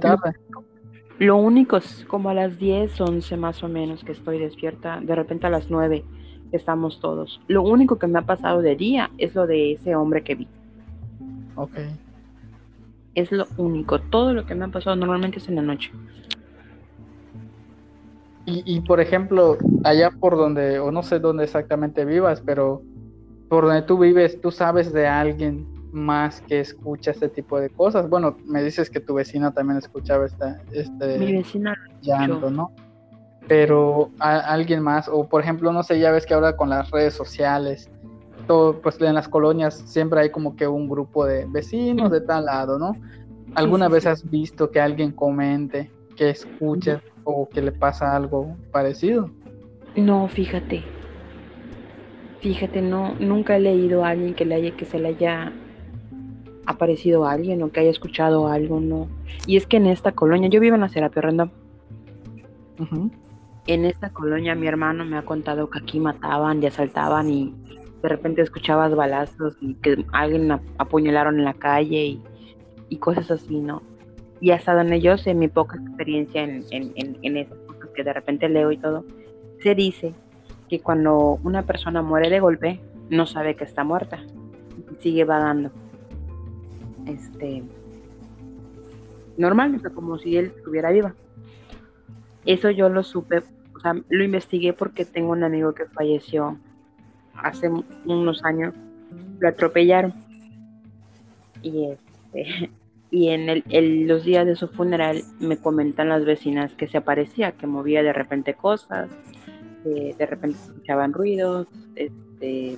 lo, 1.19 1.37
único 1.37 1.77
es 1.77 2.05
como 2.07 2.31
a 2.31 2.35
las 2.35 2.59
10, 2.59 3.01
11 3.01 3.37
más 3.37 3.63
o 3.63 3.69
menos 3.69 4.05
que 4.05 4.13
estoy 4.13 4.39
despierta. 4.39 5.01
De 5.03 5.15
repente 5.15 5.47
a 5.47 5.51
las 5.51 5.71
9 5.71 6.05
estamos 6.53 7.01
todos. 7.01 7.41
Lo 7.49 7.63
único 7.63 7.99
que 7.99 8.07
me 8.07 8.21
ha 8.21 8.23
pasado 8.23 8.63
de 8.63 8.77
día 8.77 9.11
es 9.19 9.35
lo 9.35 9.47
de 9.47 9.73
ese 9.73 9.95
hombre 9.97 10.23
que 10.23 10.35
vi. 10.35 10.49
Ok. 11.57 11.79
Es 13.14 13.31
lo 13.33 13.46
único. 13.57 13.98
Todo 14.01 14.33
lo 14.33 14.46
que 14.46 14.55
me 14.55 14.64
ha 14.64 14.68
pasado 14.68 14.96
normalmente 14.96 15.38
es 15.38 15.48
en 15.48 15.57
la 15.57 15.62
noche. 15.62 15.90
Y, 18.46 18.62
y 18.66 18.81
por 18.81 19.01
ejemplo, 19.01 19.59
allá 19.85 20.11
por 20.11 20.37
donde, 20.37 20.79
o 20.81 20.90
no 20.90 21.03
sé 21.03 21.20
dónde 21.20 21.44
exactamente 21.44 22.05
vivas, 22.05 22.42
pero 22.44 22.83
por 23.48 23.66
donde 23.66 23.83
tú 23.83 23.98
vives, 23.98 24.40
tú 24.40 24.51
sabes 24.51 24.92
de 24.92 25.07
alguien 25.07 25.66
más 25.92 26.40
que 26.40 26.61
escucha 26.61 27.11
este 27.11 27.29
tipo 27.29 27.61
de 27.61 27.70
cosas. 27.70 28.09
Bueno, 28.09 28.37
me 28.46 28.62
dices 28.62 28.90
que 28.90 28.98
tu 28.98 29.14
vecina 29.14 29.53
también 29.53 29.79
escuchaba 29.79 30.27
esta, 30.27 30.61
este 30.72 31.18
Mi 31.18 31.33
vecina 31.33 31.77
llanto, 32.01 32.51
¿no? 32.51 32.72
Pero 33.46 34.11
alguien 34.18 34.83
más, 34.83 35.09
o 35.09 35.29
por 35.29 35.42
ejemplo, 35.42 35.72
no 35.72 35.83
sé, 35.83 35.98
ya 35.98 36.11
ves 36.11 36.25
que 36.27 36.35
ahora 36.35 36.57
con 36.57 36.70
las 36.70 36.90
redes 36.90 37.14
sociales, 37.14 37.90
todo, 38.47 38.81
pues 38.81 39.01
en 39.01 39.15
las 39.15 39.29
colonias 39.29 39.83
siempre 39.87 40.21
hay 40.21 40.31
como 40.31 40.57
que 40.57 40.67
un 40.67 40.89
grupo 40.89 41.25
de 41.25 41.47
vecinos 41.47 42.11
de 42.11 42.21
tal 42.21 42.47
lado, 42.47 42.79
¿no? 42.79 42.97
¿Alguna 43.55 43.89
vez 43.89 44.07
has 44.07 44.29
visto 44.29 44.71
que 44.71 44.81
alguien 44.81 45.13
comente 45.13 45.91
que 46.17 46.31
escucha 46.31 47.03
o 47.25 47.49
que 47.49 47.61
le 47.61 47.73
pasa 47.73 48.17
algo 48.17 48.57
parecido? 48.71 49.31
No, 49.95 50.27
fíjate, 50.29 50.83
Fíjate, 52.43 52.83
no, 52.83 53.15
nunca 53.21 53.57
he 53.57 53.61
leído 53.61 54.05
a 54.05 54.09
alguien 54.09 54.35
que 54.35 54.45
le 54.45 54.57
haya, 54.57 54.77
que 54.77 54.85
se 54.85 54.99
le 54.99 55.11
haya 55.11 55.53
aparecido 56.67 57.25
a 57.25 57.31
alguien 57.31 57.63
o 57.63 57.71
que 57.71 57.79
haya 57.79 57.91
escuchado 57.91 58.49
algo, 58.49 58.81
no. 58.81 59.07
Y 59.47 59.57
es 59.57 59.65
que 59.69 59.77
en 59.77 59.87
esta 59.87 60.11
colonia, 60.11 60.49
yo 60.49 60.59
vivo 60.59 60.75
en 60.75 60.81
la 60.81 60.89
Serapio 60.89 61.23
Random. 61.23 61.51
En 63.69 63.85
esta 63.85 64.11
colonia 64.11 64.57
mi 64.57 64.67
hermano 64.67 65.05
me 65.05 65.17
ha 65.17 65.23
contado 65.23 65.71
que 65.71 65.79
aquí 65.79 66.01
mataban 66.01 66.61
y 66.61 66.67
asaltaban 66.67 67.31
y 67.31 67.55
de 68.03 68.09
repente 68.09 68.43
escuchabas 68.43 68.95
balazos 68.95 69.57
y 69.61 69.75
que 69.75 70.05
alguien 70.12 70.51
apuñalaron 70.79 71.38
en 71.38 71.45
la 71.45 71.55
calle 71.55 72.19
y, 72.88 72.97
cosas 72.99 73.31
así, 73.31 73.59
¿no? 73.59 73.83
Y 74.41 74.51
hasta 74.51 74.75
donde 74.75 75.01
yo 75.01 75.17
sé 75.17 75.33
mi 75.33 75.49
poca 75.49 75.79
experiencia 75.79 76.43
en, 76.43 76.65
en, 76.71 77.17
en, 77.23 77.49
que 77.95 78.05
de 78.05 78.12
repente 78.12 78.49
leo 78.51 78.71
y 78.71 78.77
todo, 78.77 79.05
se 79.62 79.75
dice 79.75 80.15
que 80.69 80.81
cuando 80.81 81.38
una 81.43 81.62
persona 81.62 82.03
muere 82.03 82.29
de 82.29 82.41
golpe, 82.41 82.81
no 83.09 83.27
sabe 83.27 83.57
que 83.57 83.65
está 83.65 83.83
muerta. 83.83 84.19
Sigue 85.01 85.25
vagando. 85.25 85.71
Este. 87.07 87.62
Normal, 89.38 89.81
como 89.95 90.19
si 90.19 90.37
él 90.37 90.53
estuviera 90.57 90.91
viva. 90.91 91.15
Eso 92.45 92.71
yo 92.71 92.88
lo 92.88 93.03
supe, 93.05 93.43
o 93.75 93.81
sea, 93.81 93.95
lo 94.09 94.25
investigué 94.25 94.73
porque 94.73 95.05
tengo 95.05 95.33
un 95.33 95.45
amigo 95.45 95.75
que 95.75 95.87
falleció 95.87 96.59
hace 97.43 97.71
unos 98.05 98.45
años. 98.45 98.75
Lo 99.39 99.49
atropellaron. 99.49 100.13
Y 101.63 101.87
este. 101.87 102.71
Y 103.15 103.29
en 103.29 103.51
el, 103.51 104.07
los 104.07 104.25
días 104.25 104.47
de 104.47 104.57
su 104.57 104.69
funeral 104.69 105.23
me 105.39 105.59
comentan 105.59 106.09
las 106.09 106.25
vecinas 106.25 106.73
que 106.73 106.89
se 106.89 106.97
aparecía, 106.97 107.53
que 107.53 107.67
movía 107.67 108.03
de 108.03 108.15
repente 108.15 108.55
cosas, 108.55 109.11
de 109.85 110.27
repente 110.27 110.57
escuchaban 110.57 111.13
ruidos, 111.13 111.67
este, 111.95 112.77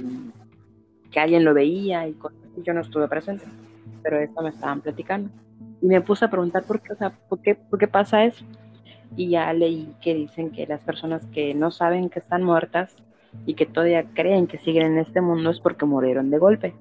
que 1.11 1.21
alguien 1.21 1.45
lo 1.45 1.55
veía 1.55 2.09
y 2.09 2.15
cosas 2.15 2.39
Yo 2.65 2.73
no 2.73 2.81
estuve 2.81 3.09
presente, 3.09 3.45
pero 4.03 4.19
esto 4.19 4.43
me 4.43 4.49
estaban 4.49 4.81
platicando. 4.81 5.31
Y 5.81 5.87
me 5.87 6.01
puse 6.01 6.25
a 6.25 6.31
preguntar 6.31 6.65
por 6.65 6.81
qué, 6.81 6.95
o 6.95 6.97
sea, 6.97 7.11
¿por 7.29 7.41
qué, 7.41 7.55
por 7.55 7.79
qué 7.79 7.87
pasa 7.87 8.25
eso? 8.25 8.45
Y 9.17 9.31
ya 9.31 9.53
leí 9.53 9.95
que 10.01 10.15
dicen 10.15 10.51
que 10.51 10.67
las 10.67 10.81
personas 10.81 11.25
que 11.27 11.55
no 11.55 11.71
saben 11.71 12.11
que 12.11 12.19
están 12.19 12.43
muertas 12.43 12.97
y 13.47 13.55
que 13.55 13.67
todavía 13.67 14.05
creen 14.15 14.47
que 14.47 14.59
siguen 14.59 14.93
en 14.93 14.99
este 14.99 15.21
mundo 15.21 15.51
es 15.51 15.61
porque 15.61 15.87
murieron 15.87 16.31
de 16.31 16.39
golpe. 16.39 16.75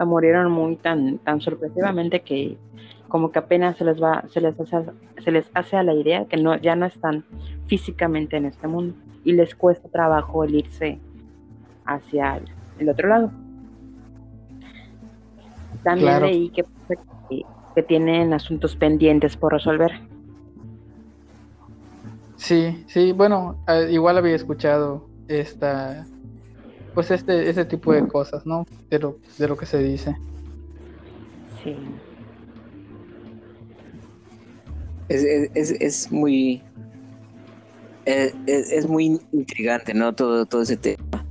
O 0.00 0.06
murieron 0.06 0.50
muy 0.52 0.76
tan, 0.76 1.18
tan 1.18 1.40
sorpresivamente 1.40 2.20
que 2.20 2.56
como 3.08 3.32
que 3.32 3.38
apenas 3.38 3.76
se 3.76 3.84
les 3.84 4.00
va, 4.00 4.24
se 4.28 4.40
les 4.40 4.58
hace, 4.60 4.90
se 5.24 5.32
les 5.32 5.50
hace 5.54 5.76
a 5.76 5.82
la 5.82 5.94
idea 5.94 6.26
que 6.26 6.36
no, 6.36 6.56
ya 6.56 6.76
no 6.76 6.86
están 6.86 7.24
físicamente 7.66 8.36
en 8.36 8.44
este 8.44 8.68
mundo 8.68 8.94
y 9.24 9.32
les 9.32 9.54
cuesta 9.54 9.88
trabajo 9.88 10.44
el 10.44 10.54
irse 10.54 10.98
hacia 11.84 12.40
el, 12.78 12.88
otro 12.88 13.08
lado. 13.08 13.30
También 15.82 16.20
leí 16.20 16.50
que, 16.50 16.64
que, 17.74 17.82
tienen 17.82 18.34
asuntos 18.34 18.74
pendientes 18.74 19.36
por 19.36 19.52
resolver. 19.52 19.92
Sí, 22.36 22.84
sí, 22.88 23.12
bueno, 23.12 23.56
eh, 23.68 23.88
igual 23.90 24.18
había 24.18 24.34
escuchado 24.34 25.07
esta, 25.28 26.06
pues 26.94 27.10
este, 27.10 27.48
ese 27.48 27.64
tipo 27.64 27.92
de 27.92 28.06
cosas, 28.08 28.44
¿no? 28.46 28.66
De 28.90 28.98
lo, 28.98 29.18
de 29.38 29.48
lo 29.48 29.56
que 29.56 29.66
se 29.66 29.78
dice. 29.78 30.16
Sí. 31.62 31.76
Es, 35.08 35.24
es, 35.54 35.70
es 35.80 36.12
muy 36.12 36.62
eh, 38.10 38.32
es, 38.46 38.88
muy 38.88 39.20
intrigante, 39.32 39.92
¿no? 39.92 40.14
Todo, 40.14 40.46
todo 40.46 40.62
ese 40.62 40.78
tema 40.78 41.26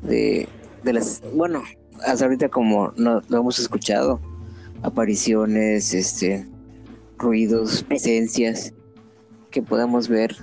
de, 0.00 0.48
las, 0.82 1.22
bueno, 1.34 1.62
hasta 2.06 2.24
ahorita 2.24 2.48
como 2.48 2.94
no, 2.96 3.20
lo 3.28 3.40
hemos 3.40 3.58
escuchado, 3.58 4.18
apariciones, 4.82 5.92
este, 5.92 6.46
ruidos, 7.18 7.82
presencias 7.82 8.72
que 9.50 9.60
podamos 9.60 10.08
ver. 10.08 10.34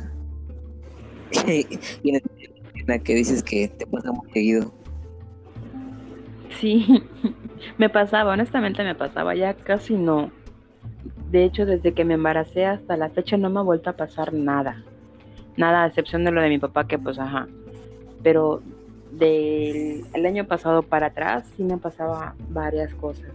y 1.48 2.10
en 2.10 2.22
la 2.88 3.00
que 3.00 3.16
dices 3.16 3.44
que 3.44 3.68
te 3.68 3.86
pasa 3.86 4.12
muy 4.12 4.30
seguido. 4.32 4.72
Sí, 6.60 7.04
me 7.78 7.90
pasaba, 7.90 8.34
honestamente 8.34 8.84
me 8.84 8.96
pasaba, 8.96 9.36
ya 9.36 9.54
casi 9.54 9.96
no. 9.96 10.32
De 11.30 11.46
hecho, 11.46 11.66
desde 11.66 11.94
que 11.94 12.06
me 12.06 12.16
embaracé 12.16 12.66
hasta 12.66 12.98
la 12.98 13.10
fecha 13.10 13.38
no 13.38 13.50
me 13.50 13.60
ha 13.60 13.64
vuelto 13.64 13.90
a 13.90 13.94
pasar 13.94 14.34
nada 14.34 14.84
nada 15.58 15.84
a 15.84 15.88
excepción 15.88 16.24
de 16.24 16.32
lo 16.32 16.42
de 16.42 16.50
mi 16.50 16.60
papá, 16.60 16.88
que 16.88 16.98
pues 16.98 17.20
ajá. 17.20 17.48
Pero 18.24 18.62
del 19.12 20.06
el 20.14 20.26
año 20.26 20.46
pasado 20.46 20.84
para 20.84 21.08
atrás 21.08 21.50
sí 21.56 21.64
me 21.64 21.78
pasaba 21.78 22.36
varias 22.50 22.94
cosas. 22.96 23.30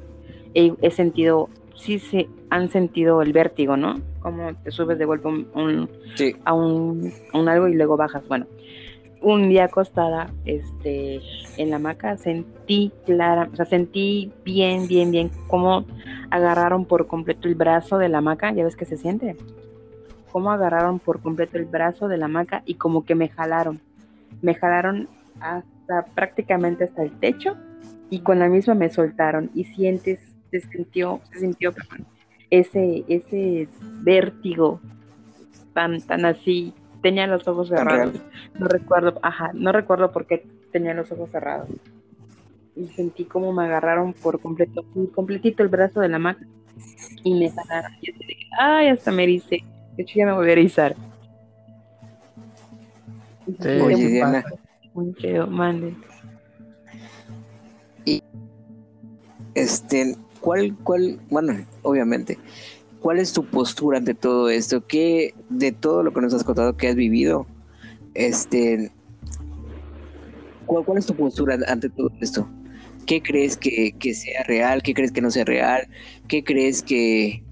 He, 0.55 0.73
he, 0.81 0.91
sentido, 0.91 1.51
sí 1.75 1.99
se 1.99 2.29
han 2.49 2.71
sentido 2.71 3.21
el 3.21 3.33
vértigo, 3.33 3.77
¿no? 3.77 4.01
Como 4.21 4.55
te 4.55 4.71
subes 4.71 4.99
de 4.99 5.05
golpe 5.05 5.29
un, 5.29 5.91
a, 6.45 6.55
un, 6.55 7.13
un 7.35 7.49
algo 7.49 7.69
y 7.69 7.75
luego 7.75 7.97
bajas. 7.97 8.27
Bueno, 8.27 8.47
un 9.27 9.49
día 9.49 9.65
acostada 9.65 10.31
este, 10.45 11.21
en 11.57 11.71
la 11.71 11.77
hamaca 11.77 12.17
sentí 12.17 12.93
clara, 13.05 13.49
o 13.53 13.57
sea, 13.57 13.65
sentí 13.65 14.33
bien, 14.45 14.87
bien, 14.87 15.11
bien 15.11 15.31
cómo 15.49 15.85
agarraron 16.31 16.85
por 16.85 17.09
completo 17.09 17.49
el 17.49 17.57
brazo 17.57 17.99
de 17.99 18.09
la 18.09 18.19
hamaca, 18.19 18.53
ya 18.53 18.63
ves 18.65 18.77
que 18.77 18.85
se 18.85 18.97
siente 18.97 19.37
cómo 20.37 20.51
agarraron 20.51 20.99
por 20.99 21.23
completo 21.23 21.57
el 21.57 21.65
brazo 21.65 22.09
de 22.09 22.19
la 22.19 22.27
hamaca 22.27 22.63
y 22.67 22.75
como 22.75 23.07
que 23.07 23.15
me 23.15 23.29
jalaron. 23.29 23.81
Me 24.43 24.55
jalaron 24.55 25.09
hasta 25.41 26.05
prácticamente 26.15 26.85
hasta 26.85 27.05
el 27.05 27.19
techo 27.19 27.57
y 28.11 28.21
con 28.21 28.39
la 28.39 28.49
misma 28.49 28.75
me 28.75 28.91
soltaron 28.91 29.51
y 29.55 29.65
sientes, 29.65 30.21
se 30.51 30.61
sintió, 30.61 31.23
se 31.33 31.41
sintió 31.41 31.73
ese, 32.51 33.05
ese 33.09 33.67
vértigo 34.03 34.79
tan, 35.73 36.03
tan 36.03 36.27
así 36.27 36.75
tenía 37.07 37.29
los 37.29 37.47
ojos 37.47 37.69
cerrados. 37.69 38.21
No 38.59 38.67
recuerdo, 38.67 39.21
ajá, 39.23 39.53
no 39.55 39.71
recuerdo 39.71 40.11
por 40.11 40.27
qué 40.27 40.45
tenía 40.73 40.93
los 40.93 41.13
ojos 41.13 41.31
cerrados. 41.31 41.69
Y 42.75 42.89
sentí 42.89 43.25
como 43.27 43.53
me 43.53 43.65
agarraron 43.65 44.13
por 44.13 44.41
completo, 44.41 44.85
completito 45.15 45.63
el 45.63 45.69
brazo 45.69 46.01
de 46.01 46.09
la 46.09 46.19
mano 46.19 46.41
y 47.23 47.33
me 47.39 47.49
sanaron. 47.49 47.93
Y 48.01 48.11
así 48.11 48.27
de, 48.27 48.37
ay, 48.59 48.89
hasta 48.89 49.13
me 49.13 49.25
dice 49.25 49.63
De 49.97 50.03
hecho, 50.03 50.19
me 50.19 50.33
voy 50.33 50.49
a 50.49 50.53
erizar. 50.53 50.97
Sí, 53.61 53.69
Oye, 53.69 54.43
Muy 54.93 55.13
feo, 55.13 55.47
mande. 55.47 55.95
Y, 58.05 58.21
este, 59.55 60.17
¿cuál, 60.41 60.75
cuál, 60.83 61.21
bueno, 61.31 61.55
obviamente, 61.83 62.37
cuál 63.07 63.21
es 63.21 63.33
tu 63.33 63.45
postura 63.45 63.99
ante 63.99 64.15
todo 64.15 64.49
esto? 64.51 64.85
¿Qué, 64.85 65.33
de 65.49 65.71
todo 65.71 66.03
lo 66.03 66.13
que 66.13 66.21
nos 66.21 66.35
has 66.35 66.43
contado 66.43 66.77
que 66.77 66.89
has 66.89 66.97
vivido, 66.97 67.47
este, 68.15 68.91
cuál, 70.65 70.85
cuál 70.85 70.99
es 70.99 71.07
tu 71.07 71.15
postura 71.15 71.57
ante 71.69 71.89
todo 71.89 72.11
esto? 72.21 72.51
¿Qué 73.07 73.23
crees 73.23 73.57
que, 73.57 73.95
que 74.01 74.13
sea 74.13 74.43
real? 74.43 74.83
¿Qué 74.83 74.93
crees 74.93 75.13
que 75.13 75.21
no 75.21 75.31
sea 75.31 75.45
real? 75.45 75.87
¿Qué 76.27 76.43
crees 76.43 76.83
que, 76.83 77.45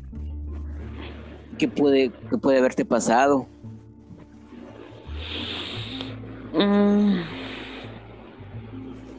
que 1.56 1.68
puede, 1.68 2.10
que 2.28 2.38
puede 2.38 2.58
haberte 2.58 2.84
pasado? 2.84 3.48
Mm. 6.52 7.14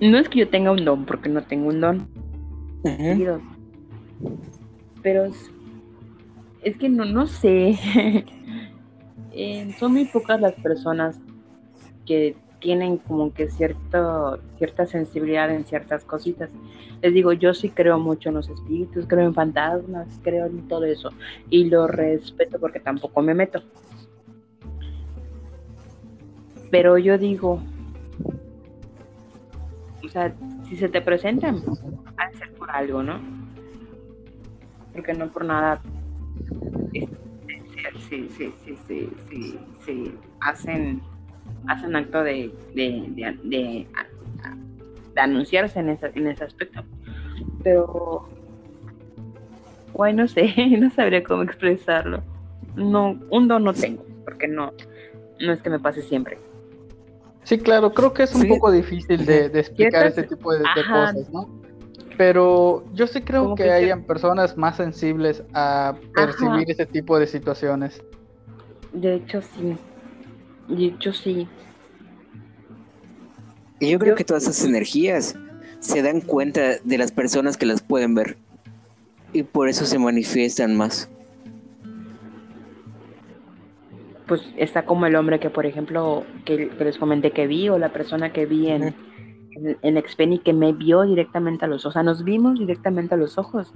No 0.02 0.18
es 0.18 0.28
que 0.28 0.40
yo 0.40 0.50
tenga 0.50 0.74
un 0.74 0.84
don, 0.84 1.06
porque 1.06 1.30
no 1.30 1.42
tengo 1.44 1.70
un 1.70 1.80
don. 1.80 2.10
Ujú. 2.84 3.40
Pero 5.02 5.32
es, 6.66 6.78
que 6.78 6.90
no, 6.90 7.06
no 7.06 7.28
sé. 7.28 7.80
Eh, 9.38 9.76
son 9.78 9.92
muy 9.92 10.06
pocas 10.06 10.40
las 10.40 10.54
personas 10.54 11.20
que 12.06 12.38
tienen 12.62 12.98
como 12.98 13.34
que 13.34 13.52
cierto, 13.52 14.40
cierta 14.58 14.86
sensibilidad 14.86 15.52
en 15.52 15.66
ciertas 15.66 16.06
cositas. 16.06 16.50
Les 17.02 17.14
digo, 17.14 17.34
yo 17.34 17.54
sí 17.54 17.70
creo 17.70 18.00
mucho 18.00 18.30
en 18.30 18.36
los 18.36 18.50
espíritus, 18.50 19.06
creo 19.08 19.26
en 19.26 19.34
fantasmas, 19.34 20.08
creo 20.24 20.46
en 20.46 20.68
todo 20.70 20.86
eso. 20.86 21.10
Y 21.50 21.66
lo 21.66 21.86
respeto 21.86 22.60
porque 22.60 22.80
tampoco 22.80 23.22
me 23.22 23.34
meto. 23.34 23.62
Pero 26.72 26.98
yo 26.98 27.18
digo, 27.18 27.62
o 30.04 30.10
sea, 30.10 30.34
si 30.68 30.78
se 30.78 30.90
te 30.90 31.02
presentan, 31.02 31.62
de 31.62 32.38
ser 32.38 32.54
por 32.54 32.72
algo, 32.72 33.04
¿no? 33.04 33.20
Porque 34.94 35.14
no 35.14 35.30
por 35.30 35.46
nada 35.46 35.82
si, 38.10 38.30
si, 38.30 38.52
si, 38.64 38.76
si- 38.88 39.60
si 39.86 40.14
hacen, 40.42 41.02
hacen 41.68 41.96
acto 41.96 42.24
de, 42.24 42.52
de, 42.74 43.06
de, 43.10 43.38
de- 43.44 43.88
de 45.14 45.22
anunciarse 45.22 45.80
en 45.80 45.90
ese, 45.90 46.12
en 46.16 46.28
ese 46.28 46.44
aspecto. 46.44 46.84
Pero, 47.64 48.28
guay, 49.94 50.14
no 50.14 50.28
sé, 50.28 50.54
no 50.80 50.90
sabría 50.92 51.24
cómo 51.24 51.44
expresarlo. 51.44 52.22
No, 52.76 53.18
un 53.30 53.48
don 53.48 53.64
no 53.64 53.74
tengo, 53.74 54.06
porque 54.26 54.48
no, 54.48 54.74
no 55.40 55.54
es 55.54 55.62
que 55.62 55.70
me 55.70 55.80
pase 55.80 56.02
siempre. 56.02 56.38
Sí, 57.44 57.58
claro, 57.60 57.94
creo 57.94 58.12
que 58.14 58.24
es 58.24 58.34
un 58.36 58.42
Sí. 58.42 58.48
poco 58.50 58.72
difícil 58.72 59.26
de, 59.26 59.50
de 59.50 59.60
explicar 59.60 60.02
Ciertas- 60.02 60.18
este 60.26 60.36
tipo 60.36 60.52
de, 60.52 60.60
de 60.60 60.66
Ajá. 60.82 61.06
cosas, 61.14 61.30
¿no? 61.32 61.48
Pero 62.18 62.84
yo 62.94 63.08
sí 63.08 63.22
creo 63.22 63.56
que, 63.56 63.64
que 63.64 63.72
hayan 63.72 64.04
personas 64.04 64.58
más 64.58 64.78
sensibles 64.78 65.44
a 65.54 65.96
percibir 66.14 66.70
este 66.70 66.86
tipo 66.86 67.20
de 67.20 67.28
situaciones. 67.28 68.02
De 68.94 69.16
hecho, 69.16 69.42
sí. 69.42 69.76
De 70.70 70.86
hecho, 70.86 71.12
sí. 71.14 71.48
Y 73.80 73.92
yo 73.92 74.00
creo 74.00 74.14
Yo- 74.14 74.16
que 74.18 74.24
todas 74.24 74.44
esas 74.44 74.64
energías 74.64 75.36
se 75.80 76.02
dan 76.02 76.22
cuenta 76.22 76.78
de 76.84 76.98
las 76.98 77.12
personas 77.12 77.58
que 77.58 77.66
las 77.66 77.82
pueden 77.82 78.16
ver. 78.16 78.38
Y 79.34 79.44
por 79.44 79.68
eso 79.68 79.86
se 79.86 80.00
manifiestan 80.00 80.76
más. 80.78 81.10
Pues 84.28 84.42
está 84.58 84.86
como 84.86 85.06
el 85.06 85.16
hombre 85.16 85.40
que, 85.40 85.50
por 85.50 85.66
ejemplo, 85.66 86.24
que, 86.46 86.70
que 86.70 86.84
les 86.86 86.98
comenté 86.98 87.32
que 87.32 87.46
vi, 87.46 87.70
o 87.70 87.78
la 87.78 87.90
persona 87.90 88.32
que 88.34 88.46
vi 88.46 88.70
en, 88.70 88.84
Ujú. 88.86 88.96
En, 89.56 89.78
en 89.82 90.04
Xpeni 90.08 90.40
que 90.40 90.54
me 90.54 90.74
vio 90.74 91.02
directamente 91.04 91.66
a 91.66 91.68
los 91.68 91.86
ojos. 91.86 91.92
O 91.92 91.94
sea, 91.94 92.04
nos 92.04 92.24
vimos 92.24 92.60
directamente 92.60 93.16
a 93.16 93.18
los 93.18 93.38
ojos. 93.38 93.74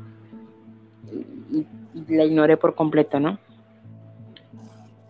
Y, 1.52 1.65
y 1.96 2.15
la 2.15 2.26
ignoré 2.26 2.58
por 2.58 2.76
completo, 2.76 3.20
¿no? 3.20 3.39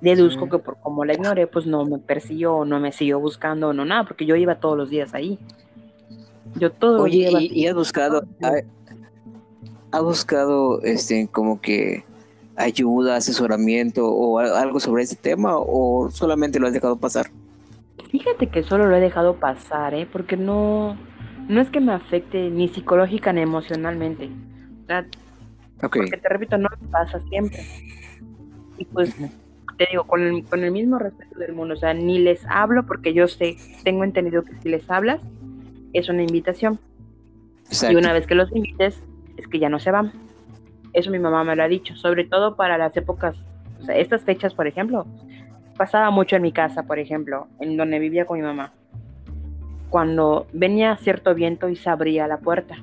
Deduzco 0.01 0.45
Sí. 0.45 0.51
que 0.51 0.59
por 0.59 0.77
como 0.79 1.03
la 1.03 1.13
ignoré, 1.13 1.45
pues 1.47 1.65
no 1.65 1.85
me 1.85 1.97
persiguió, 1.97 2.63
no 2.63 2.79
me 2.79 2.91
siguió 2.93 3.19
buscando, 3.19 3.73
no 3.73 3.83
nada, 3.83 4.05
porque 4.05 4.25
yo 4.25 4.35
iba 4.37 4.55
todos 4.59 4.77
los 4.77 4.89
días 4.89 5.13
ahí. 5.13 5.37
Yo 6.55 6.71
todo 6.71 7.03
Oye, 7.03 7.29
iba 7.29 7.41
¿y, 7.41 7.47
y 7.47 7.67
has 7.67 7.75
buscado, 7.75 8.23
ha, 8.41 8.53
ha 9.91 10.01
buscado 10.01 10.81
este 10.83 11.27
como 11.27 11.59
que 11.59 12.05
ayuda, 12.55 13.17
asesoramiento 13.17 14.07
o 14.09 14.39
algo 14.39 14.79
sobre 14.79 15.03
este 15.03 15.15
tema 15.15 15.57
o 15.57 16.09
solamente 16.11 16.59
lo 16.59 16.67
has 16.67 16.73
dejado 16.73 16.95
pasar? 16.95 17.29
Fíjate 18.09 18.47
que 18.47 18.63
solo 18.63 18.87
lo 18.87 18.95
he 18.95 18.99
dejado 18.99 19.35
pasar, 19.35 19.93
¿eh? 19.93 20.07
Porque 20.11 20.35
no, 20.35 20.97
no 21.47 21.61
es 21.61 21.69
que 21.69 21.79
me 21.79 21.93
afecte 21.93 22.49
ni 22.49 22.67
psicológica 22.67 23.31
ni 23.33 23.41
emocionalmente. 23.41 24.29
O 24.83 24.87
sea, 24.87 25.05
Ok, 25.81 25.97
porque 25.97 26.17
te 26.17 26.29
repito, 26.29 26.57
no 26.57 26.67
me 26.81 26.87
pasa 26.89 27.19
siempre. 27.29 27.63
Y 28.77 28.85
pues, 28.85 29.15
te 29.77 29.87
digo, 29.91 30.05
con 30.05 30.21
el, 30.21 30.43
con 30.43 30.63
el 30.63 30.71
mismo 30.71 30.99
respeto 30.99 31.39
del 31.39 31.53
mundo, 31.53 31.73
o 31.73 31.77
sea, 31.77 31.93
ni 31.93 32.19
les 32.19 32.45
hablo 32.47 32.85
porque 32.85 33.13
yo 33.13 33.27
sé, 33.27 33.55
tengo 33.83 34.03
entendido 34.03 34.43
que 34.43 34.55
si 34.61 34.69
les 34.69 34.89
hablas, 34.89 35.21
es 35.93 36.09
una 36.09 36.21
invitación. 36.21 36.79
exacto. 37.65 37.93
Y 37.93 37.95
una 37.95 38.13
vez 38.13 38.27
que 38.27 38.35
los 38.35 38.53
invites, 38.53 39.01
es 39.37 39.47
que 39.47 39.59
ya 39.59 39.69
no 39.69 39.79
se 39.79 39.91
van. 39.91 40.11
Eso 40.91 41.11
mi 41.11 41.19
mamá 41.19 41.43
me 41.43 41.55
lo 41.55 41.63
ha 41.63 41.67
dicho, 41.67 41.95
sobre 41.95 42.25
todo 42.25 42.55
para 42.55 42.77
las 42.77 42.95
épocas, 42.97 43.37
o 43.79 43.85
sea, 43.85 43.95
estas 43.95 44.23
fechas, 44.23 44.53
por 44.53 44.67
ejemplo, 44.67 45.05
pasaba 45.79 46.11
mucho 46.11 46.35
en 46.35 46.41
mi 46.41 46.51
casa, 46.51 46.83
por 46.83 46.99
ejemplo, 46.99 47.47
en 47.61 47.77
donde 47.77 47.99
vivía 47.99 48.25
con 48.25 48.37
mi 48.37 48.45
mamá. 48.45 48.73
Cuando 49.89 50.45
venía 50.51 50.97
cierto 50.97 51.33
viento 51.33 51.69
y 51.69 51.77
se 51.77 51.89
abría 51.89 52.27
la 52.27 52.39
puerta. 52.39 52.75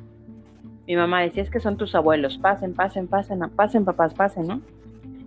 Mi 0.87 0.97
mamá 0.97 1.21
decía, 1.21 1.43
es 1.43 1.51
que 1.51 1.61
son 1.61 1.77
tus 1.77 1.95
abuelos, 1.95 2.39
pasen, 2.39 2.73
pasen, 2.73 3.07
pasen, 3.07 3.41
pasen, 3.55 3.85
papás, 3.85 4.15
pasen, 4.15 4.47
¿no? 4.47 4.63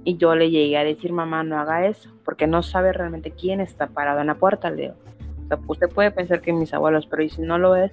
Y 0.03 0.17
yo 0.17 0.34
le 0.34 0.49
llegué 0.49 0.79
a 0.79 0.84
decir, 0.84 1.13
mamá, 1.13 1.43
no 1.43 1.60
haga 1.60 1.86
eso, 1.86 2.10
porque 2.25 2.47
no 2.47 2.63
sabe 2.63 2.91
realmente 2.91 3.29
quién 3.29 3.62
está 3.62 3.86
parado 3.86 4.19
en 4.21 4.27
la 4.27 4.36
puerta, 4.36 4.71
le. 4.71 4.89
O 4.89 4.95
sea, 5.47 5.60
usted 5.67 5.89
puede 5.89 6.10
pensar 6.10 6.41
que 6.41 6.51
mis 6.51 6.73
abuelos, 6.73 7.05
pero 7.05 7.21
¿y 7.21 7.29
si 7.29 7.43
no 7.43 7.60
lo 7.60 7.75
es? 7.75 7.91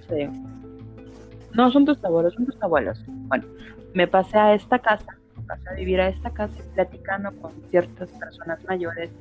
No, 1.53 1.69
son 1.69 1.85
tus 1.85 2.03
abuelos, 2.03 2.33
son 2.33 2.47
tus 2.47 2.59
abuelos. 2.63 3.05
Bueno, 3.27 3.45
me 3.93 4.07
pasé 4.07 4.39
a 4.39 4.55
esta 4.55 4.79
casa, 4.79 5.19
pasé 5.45 5.69
a 5.69 5.73
vivir 5.73 6.01
a 6.01 6.07
esta 6.07 6.31
casa 6.31 6.55
platicando 6.73 7.31
con 7.39 7.51
ciertas 7.69 8.09
personas 8.09 8.63
mayores, 8.65 9.11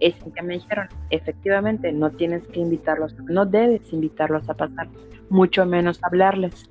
es 0.00 0.14
que 0.34 0.42
me 0.42 0.54
dijeron, 0.54 0.88
efectivamente, 1.10 1.92
no 1.92 2.10
tienes 2.10 2.46
que 2.48 2.60
invitarlos, 2.60 3.14
no 3.28 3.46
debes 3.46 3.92
invitarlos 3.92 4.48
a 4.48 4.54
pasar, 4.54 4.88
mucho 5.28 5.64
menos 5.66 5.98
hablarles, 6.02 6.70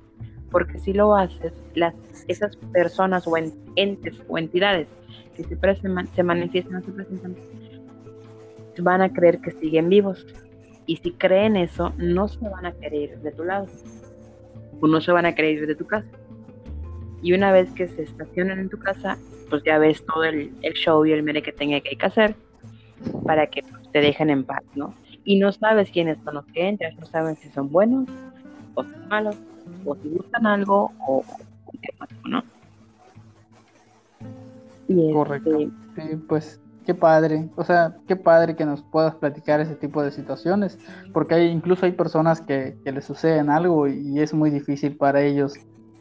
porque 0.50 0.78
si 0.78 0.92
lo 0.92 1.14
haces, 1.14 1.52
las, 1.74 1.94
esas 2.28 2.56
personas 2.72 3.26
o 3.26 3.36
en- 3.36 3.52
entes 3.76 4.14
o 4.28 4.38
entidades 4.38 4.88
que 5.34 5.44
se, 5.44 5.58
presen- 5.58 6.08
se 6.14 6.22
manifiestan 6.22 6.84
se 6.84 6.92
presentan, 6.92 7.36
van 8.78 9.02
a 9.02 9.12
creer 9.12 9.40
que 9.40 9.50
siguen 9.52 9.88
vivos. 9.88 10.26
Y 10.86 10.98
si 10.98 11.12
creen 11.12 11.56
eso, 11.56 11.92
no 11.98 12.28
se 12.28 12.48
van 12.48 12.66
a 12.66 12.72
querer 12.72 13.18
de 13.20 13.32
tu 13.32 13.44
lado 13.44 13.66
o 14.80 14.86
no 14.86 15.00
se 15.00 15.10
van 15.10 15.26
a 15.26 15.34
querer 15.34 15.66
de 15.66 15.74
tu 15.74 15.86
casa. 15.86 16.06
Y 17.22 17.32
una 17.32 17.50
vez 17.50 17.72
que 17.72 17.88
se 17.88 18.02
estacionan 18.02 18.58
en 18.60 18.68
tu 18.68 18.78
casa, 18.78 19.18
pues 19.50 19.62
ya 19.64 19.78
ves 19.78 20.04
todo 20.06 20.22
el, 20.24 20.52
show 20.74 21.04
y 21.04 21.12
el 21.12 21.22
mere 21.22 21.42
que 21.42 21.52
tenga 21.52 21.80
que 21.80 21.96
que 21.96 22.06
hacer 22.06 22.36
para 23.24 23.46
que 23.46 23.62
te 23.92 24.00
dejen 24.00 24.30
en 24.30 24.44
paz, 24.44 24.62
¿no? 24.74 24.94
Y 25.24 25.38
no 25.38 25.52
sabes 25.52 25.90
quiénes 25.90 26.18
son 26.24 26.34
los 26.34 26.46
que 26.46 26.68
entran, 26.68 26.96
no 26.96 27.06
sabes 27.06 27.38
si 27.38 27.48
son 27.48 27.70
buenos 27.70 28.08
o 28.74 28.82
son 28.82 29.08
malos, 29.08 29.36
o 29.84 29.96
si 29.96 30.08
buscan 30.08 30.46
algo 30.46 30.92
o, 31.06 31.24
qué 31.82 31.88
pasa, 31.98 32.14
¿no? 32.28 32.42
Este, 34.88 35.12
Correcto. 35.12 35.58
Sí, 35.58 36.16
pues 36.28 36.60
qué 36.84 36.94
padre. 36.94 37.48
O 37.56 37.64
sea, 37.64 37.96
qué 38.06 38.16
padre 38.16 38.54
que 38.54 38.64
nos 38.64 38.82
puedas 38.82 39.14
platicar 39.16 39.60
ese 39.60 39.74
tipo 39.74 40.02
de 40.02 40.12
situaciones, 40.12 40.78
porque 41.12 41.34
hay, 41.34 41.46
incluso 41.48 41.86
hay 41.86 41.92
personas 41.92 42.40
que, 42.40 42.76
que 42.84 42.92
les 42.92 43.04
suceden 43.04 43.50
algo 43.50 43.88
y 43.88 44.20
es 44.20 44.32
muy 44.32 44.50
difícil 44.50 44.96
para 44.96 45.22
ellos 45.22 45.54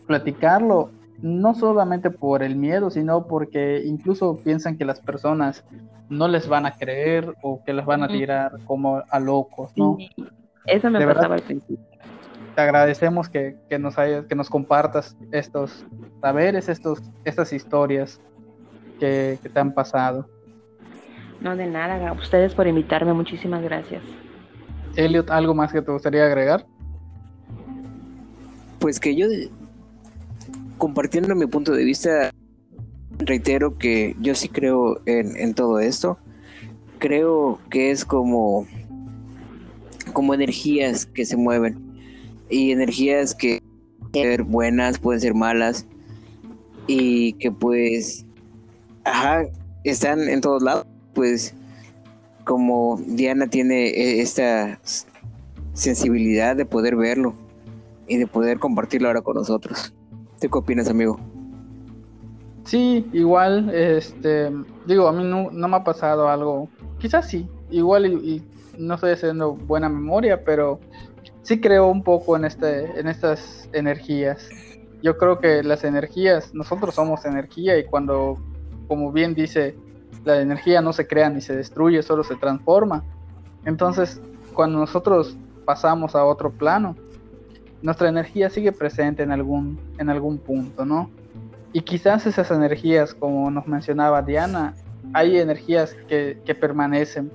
platicarlo, 0.05 0.91
no 1.21 1.55
solamente 1.55 2.09
por 2.11 2.43
el 2.43 2.55
miedo, 2.55 2.89
sino 2.89 3.25
porque 3.27 3.81
incluso 3.85 4.37
piensan 4.43 4.77
que 4.77 4.85
las 4.85 4.99
personas 4.99 5.63
no 6.09 6.27
les 6.27 6.47
van 6.47 6.65
a 6.65 6.75
creer 6.75 7.33
o 7.41 7.63
que 7.63 7.73
las 7.73 7.85
van 7.85 8.03
a 8.03 8.07
tirar 8.07 8.51
como 8.65 9.01
a 9.09 9.19
locos, 9.19 9.71
¿no? 9.75 9.97
sí, 9.97 10.09
eso 10.65 10.89
me 10.89 10.99
De 10.99 11.05
verdad. 11.05 11.21
pasaba 11.21 11.35
al 11.35 11.41
principio. 11.41 11.85
Te 12.55 12.61
agradecemos 12.61 13.27
que, 13.29 13.57
que 13.69 13.77
nos 13.79 13.97
hayas, 13.97 14.25
que 14.25 14.35
nos 14.35 14.49
compartas 14.49 15.17
estos 15.31 15.85
saberes, 16.21 16.69
estos, 16.69 17.01
estas 17.25 17.51
historias 17.53 18.21
que, 18.99 19.37
que 19.43 19.49
te 19.49 19.59
han 19.59 19.73
pasado. 19.73 20.27
No, 21.41 21.55
de 21.55 21.67
nada, 21.67 22.09
a 22.09 22.13
ustedes 22.13 22.53
por 22.55 22.65
invitarme, 22.67 23.13
muchísimas 23.13 23.61
gracias. 23.61 24.01
Elliot, 24.95 25.29
¿algo 25.29 25.53
más 25.53 25.73
que 25.73 25.81
te 25.81 25.91
gustaría 25.91 26.25
agregar? 26.25 26.65
Pues 28.79 28.99
que 28.99 29.15
yo, 29.15 29.27
compartiendo 30.77 31.35
mi 31.35 31.45
punto 31.45 31.73
de 31.73 31.83
vista, 31.83 32.31
reitero 33.19 33.77
que 33.77 34.15
yo 34.19 34.35
sí 34.35 34.49
creo 34.49 35.01
en, 35.05 35.53
todo 35.53 35.79
esto. 35.79 36.17
Creo 36.99 37.59
que 37.69 37.91
es 37.91 38.05
como, 38.05 38.67
como 40.13 40.33
energías 40.33 41.05
que 41.05 41.25
se 41.25 41.37
mueven 41.37 41.77
y 42.49 42.71
energías 42.71 43.35
que 43.35 43.61
ser 44.13 44.43
buenas, 44.43 44.99
pueden 44.99 45.21
ser 45.21 45.33
malas 45.33 45.85
y 46.87 47.33
que 47.33 47.51
pues, 47.51 48.25
ajá, 49.03 49.45
están 49.83 50.29
en 50.29 50.41
todos 50.41 50.61
lados, 50.61 50.85
pues 51.13 51.53
como 52.45 53.01
Diana 53.05 53.47
tiene 53.47 53.87
e, 53.87 54.21
esta 54.21 54.79
sensibilidad 55.73 56.55
de 56.55 56.65
poder 56.65 56.95
verlo 56.95 57.33
y 58.07 58.17
de 58.17 58.27
poder 58.27 58.59
compartirlo 58.59 59.07
ahora 59.07 59.21
con 59.21 59.35
nosotros. 59.35 59.93
¿Qué 60.39 60.49
opinas, 60.51 60.89
amigo? 60.89 61.19
Sí, 62.65 63.07
igual, 63.13 63.69
este, 63.73 64.51
digo, 64.85 65.07
a 65.07 65.11
mí 65.13 65.23
no, 65.23 65.49
me 65.51 65.75
ha 65.75 65.83
pasado 65.83 66.27
algo, 66.27 66.67
quizás 66.97 67.27
sí, 67.27 67.47
igual 67.69 68.05
y, 68.07 68.43
no 68.77 68.95
estoy 68.95 69.11
haciendo 69.11 69.53
buena 69.53 69.87
memoria, 69.87 70.43
pero 70.43 70.79
sí 71.43 71.61
creo 71.61 71.87
un 71.87 72.03
poco 72.03 72.35
en 72.35 72.43
este, 72.43 72.99
en 72.99 73.07
estas 73.07 73.69
energías. 73.71 74.49
Yo 75.01 75.17
creo 75.17 75.39
que 75.39 75.63
las 75.63 75.83
energías, 75.85 76.53
nosotros 76.53 76.95
somos 76.95 77.23
energía 77.23 77.77
y 77.77 77.85
cuando, 77.85 78.37
como 78.87 79.11
bien 79.13 79.33
dice, 79.33 79.77
la 80.25 80.41
energía 80.41 80.81
no 80.81 80.91
se 80.91 81.07
crea 81.07 81.29
ni 81.29 81.39
se 81.39 81.55
destruye, 81.55 82.01
solo 82.01 82.23
se 82.23 82.35
transforma. 82.35 83.03
Entonces, 83.63 84.19
cuando 84.53 84.79
nosotros 84.79 85.37
pasamos 85.65 86.15
a 86.15 86.25
otro 86.25 86.51
plano, 86.51 86.95
nuestra 87.85 88.09
energía 88.09 88.49
sigue 88.49 88.71
presente 88.71 89.21
en 89.21 89.31
algún, 89.31 89.79
en 89.99 90.09
algún 90.09 90.39
punto, 90.39 90.85
¿no? 90.85 91.11
Y 91.71 91.81
quizás 91.81 92.25
esas 92.25 92.49
energías, 92.49 93.13
como 93.13 93.51
nos 93.51 93.67
mencionaba 93.67 94.23
Diana, 94.23 94.73
hay 95.13 95.37
energías 95.37 95.95
que, 96.07 96.39
que 96.43 96.55
permanecen 96.55 97.31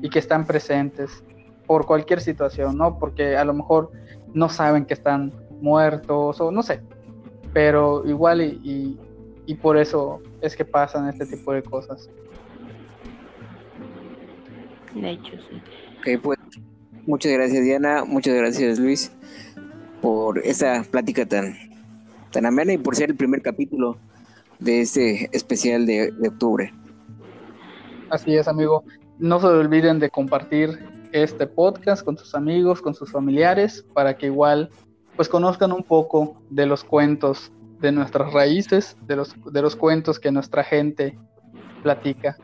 y 0.00 0.08
que 0.08 0.20
están 0.20 0.46
presentes 0.46 1.24
por 1.66 1.86
cualquier 1.86 2.20
situación, 2.20 2.78
¿no? 2.78 3.00
Porque 3.00 3.36
a 3.36 3.44
lo 3.44 3.52
mejor 3.52 3.90
no 4.32 4.48
saben 4.48 4.84
que 4.84 4.94
están 4.94 5.32
muertos 5.60 6.40
o 6.40 6.52
no 6.52 6.62
sé, 6.62 6.80
pero 7.52 8.06
igual 8.06 8.42
y, 8.42 8.96
y, 9.44 9.54
por 9.56 9.76
eso 9.76 10.22
es 10.40 10.54
que 10.54 10.64
pasan 10.64 11.08
este 11.08 11.26
tipo 11.26 11.52
de 11.52 11.64
cosas. 11.64 12.08
De 14.94 15.10
hecho, 15.10 15.32
sí. 15.48 15.60
Ok, 15.98 16.22
pues 16.22 16.38
muchas 17.06 17.32
gracias 17.32 17.64
Diana, 17.64 18.04
muchas 18.04 18.34
gracias 18.34 18.78
Luis 18.78 19.12
por 20.00 20.38
esa 20.38 20.84
plática 20.90 21.26
tan 21.26 21.54
tan 22.30 22.46
amena 22.46 22.72
y 22.72 22.78
por 22.78 22.96
ser 22.96 23.10
el 23.10 23.16
primer 23.16 23.42
capítulo 23.42 23.96
de 24.58 24.82
este 24.82 25.28
especial 25.32 25.86
de, 25.86 26.12
octubre. 26.26 26.72
Así 28.10 28.34
es, 28.34 28.48
amigo. 28.48 28.84
No 29.18 29.40
se 29.40 29.46
olviden 29.46 29.98
de 29.98 30.10
compartir 30.10 30.78
este 31.12 31.46
podcast 31.46 32.04
con 32.04 32.16
sus 32.16 32.34
amigos, 32.34 32.80
con 32.80 32.94
sus 32.94 33.10
familiares, 33.10 33.84
para 33.94 34.16
que 34.16 34.26
igual 34.26 34.70
pues 35.16 35.28
conozcan 35.28 35.72
un 35.72 35.82
poco 35.82 36.40
de 36.50 36.66
los 36.66 36.84
cuentos 36.84 37.52
de 37.80 37.92
nuestras 37.92 38.32
raíces, 38.32 38.96
de 39.06 39.16
los, 39.16 39.34
de 39.52 39.62
los 39.62 39.76
cuentos 39.76 40.20
que 40.20 40.30
nuestra 40.30 40.62
gente 40.62 41.18
platica. 41.82 42.36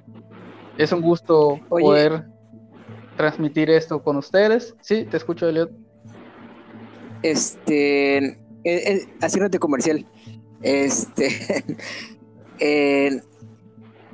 Es 0.78 0.92
un 0.92 1.00
gusto 1.00 1.60
poder 1.68 2.26
transmitir 3.16 3.70
esto 3.70 4.02
con 4.02 4.16
ustedes. 4.16 4.74
Sí, 4.80 5.04
te 5.04 5.16
escucho, 5.16 5.48
Elliot. 5.48 5.70
Este, 7.22 8.16
eh, 8.18 8.36
eh, 8.64 9.08
haciéndote 9.20 9.58
comercial, 9.58 10.06
este, 10.62 11.64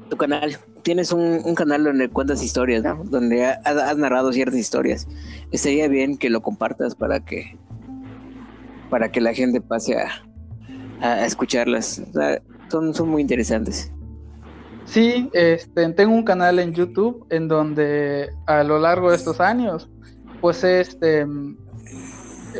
tu 0.09 0.17
canal, 0.17 0.57
tienes 0.83 1.13
un, 1.13 1.55
canal 1.55 1.85
donde 1.85 2.09
cuentas 2.09 2.43
historias, 2.43 2.83
Donde 3.05 3.45
has, 3.45 3.97
narrado 3.97 4.33
ciertas 4.33 4.59
historias. 4.59 5.07
Estaría 5.51 5.89
bien 5.89 6.17
que 6.17 6.31
lo 6.31 6.43
compartas 6.43 6.95
para 6.95 7.21
que, 7.21 7.59
para 8.91 9.11
que 9.11 9.21
la 9.21 9.35
gente 9.35 9.61
pase 9.61 9.97
a, 9.97 11.27
escucharlas. 11.27 12.03
son, 12.69 12.95
son 12.95 13.09
muy 13.09 13.23
interesantes. 13.23 13.93
Sí, 14.85 15.31
este, 15.33 15.89
tengo 15.91 16.15
un 16.15 16.25
canal 16.25 16.59
en 16.59 16.73
YouTube 16.73 17.27
en 17.31 17.49
donde 17.49 18.31
a 18.47 18.63
lo 18.63 18.79
largo 18.79 19.11
de 19.11 19.17
estos 19.17 19.41
años, 19.41 19.89
pues 20.41 20.65
este, 20.65 21.27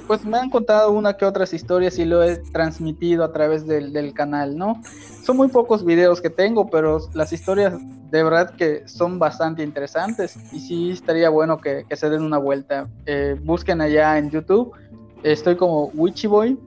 pues 0.07 0.25
me 0.25 0.39
han 0.39 0.51
contado 0.51 0.93
una 0.93 1.17
que 1.17 1.25
otras 1.25 1.53
historias 1.53 1.99
y 1.99 2.05
lo 2.05 2.23
he 2.23 2.37
transmitido 2.37 3.25
a 3.25 3.33
través 3.33 3.67
del, 3.67 4.13
canal, 4.15 4.57
¿no? 4.57 4.81
Son 5.23 5.37
muy 5.37 5.49
pocos 5.49 5.85
videos 5.85 6.21
que 6.21 6.31
tengo, 6.31 6.69
pero 6.69 6.99
las 7.15 7.33
historias 7.33 7.75
de 8.11 8.23
verdad 8.23 8.55
que 8.55 8.87
son 8.87 9.19
bastante 9.19 9.63
interesantes 9.63 10.37
y 10.53 10.61
sí 10.61 10.91
estaría 10.91 11.31
bueno 11.31 11.59
que, 11.59 11.85
se 11.91 12.11
den 12.11 12.23
una 12.23 12.39
vuelta. 12.39 12.89
Eh, 13.07 13.37
busquen 13.43 13.81
allá 13.81 14.19
en 14.19 14.31
YouTube, 14.31 14.73
estoy 15.23 15.57
como 15.57 15.87
Wichiboy, 15.95 16.59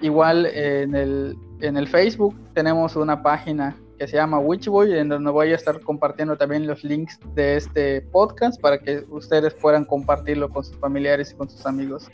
igual 0.00 0.46
en 0.46 0.94
el, 0.94 1.36
en 1.60 1.76
el 1.76 1.88
Facebook 1.88 2.34
tenemos 2.54 2.96
una 2.96 3.22
página 3.22 3.76
que 3.98 4.06
se 4.08 4.16
llama 4.16 4.38
Witchboy, 4.38 4.98
en 4.98 5.08
donde 5.08 5.30
voy 5.30 5.52
a 5.52 5.54
estar 5.54 5.80
compartiendo 5.80 6.36
también 6.36 6.66
los 6.66 6.84
links 6.84 7.18
de 7.34 7.56
este 7.56 8.02
podcast 8.02 8.60
para 8.60 8.78
que 8.78 9.04
ustedes 9.10 9.54
puedan 9.54 9.84
compartirlo 9.84 10.48
con 10.48 10.64
sus 10.64 10.76
familiares 10.76 11.32
y 11.32 11.34
con 11.36 11.48
sus 11.48 11.64
amigos. 11.66 12.10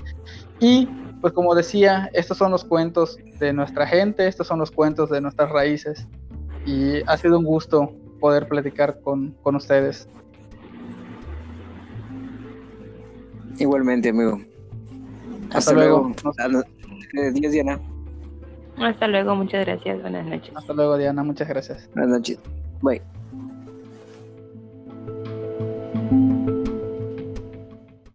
Y 0.61 0.87
pues 1.21 1.33
como 1.33 1.55
decía, 1.55 2.11
estos 2.12 2.38
son 2.38 2.51
los 2.51 2.64
cuentos 2.64 3.19
de 3.38 3.53
nuestra 3.53 3.87
gente, 3.87 4.27
estos 4.27 4.47
son 4.47 4.59
los 4.59 4.71
cuentos 4.71 5.11
de 5.11 5.21
nuestras 5.21 5.51
raíces. 5.51 6.07
Y 6.66 7.03
ha 7.07 7.16
sido 7.16 7.38
un 7.38 7.45
gusto 7.45 7.93
poder 8.21 8.47
platicar 8.49 9.01
con, 9.01 9.33
con 9.43 9.57
ustedes. 9.57 10.09
Igualmente, 13.59 14.11
amigo. 14.11 14.40
Hasta, 15.53 15.73
luego. 15.73 16.12
luego. 16.23 16.64
Adiós, 17.14 17.53
Diana. 17.53 17.81
Hasta 18.81 19.07
luego, 19.09 19.35
muchas 19.35 19.66
gracias. 19.66 20.01
Buenas 20.01 20.27
noches. 20.27 20.57
Hasta 20.57 20.73
luego, 20.73 20.97
Diana. 20.97 21.23
Muchas 21.23 21.49
gracias. 21.49 21.88
Buenas 21.95 22.11
noches. 22.11 22.38
Bye. 22.81 23.03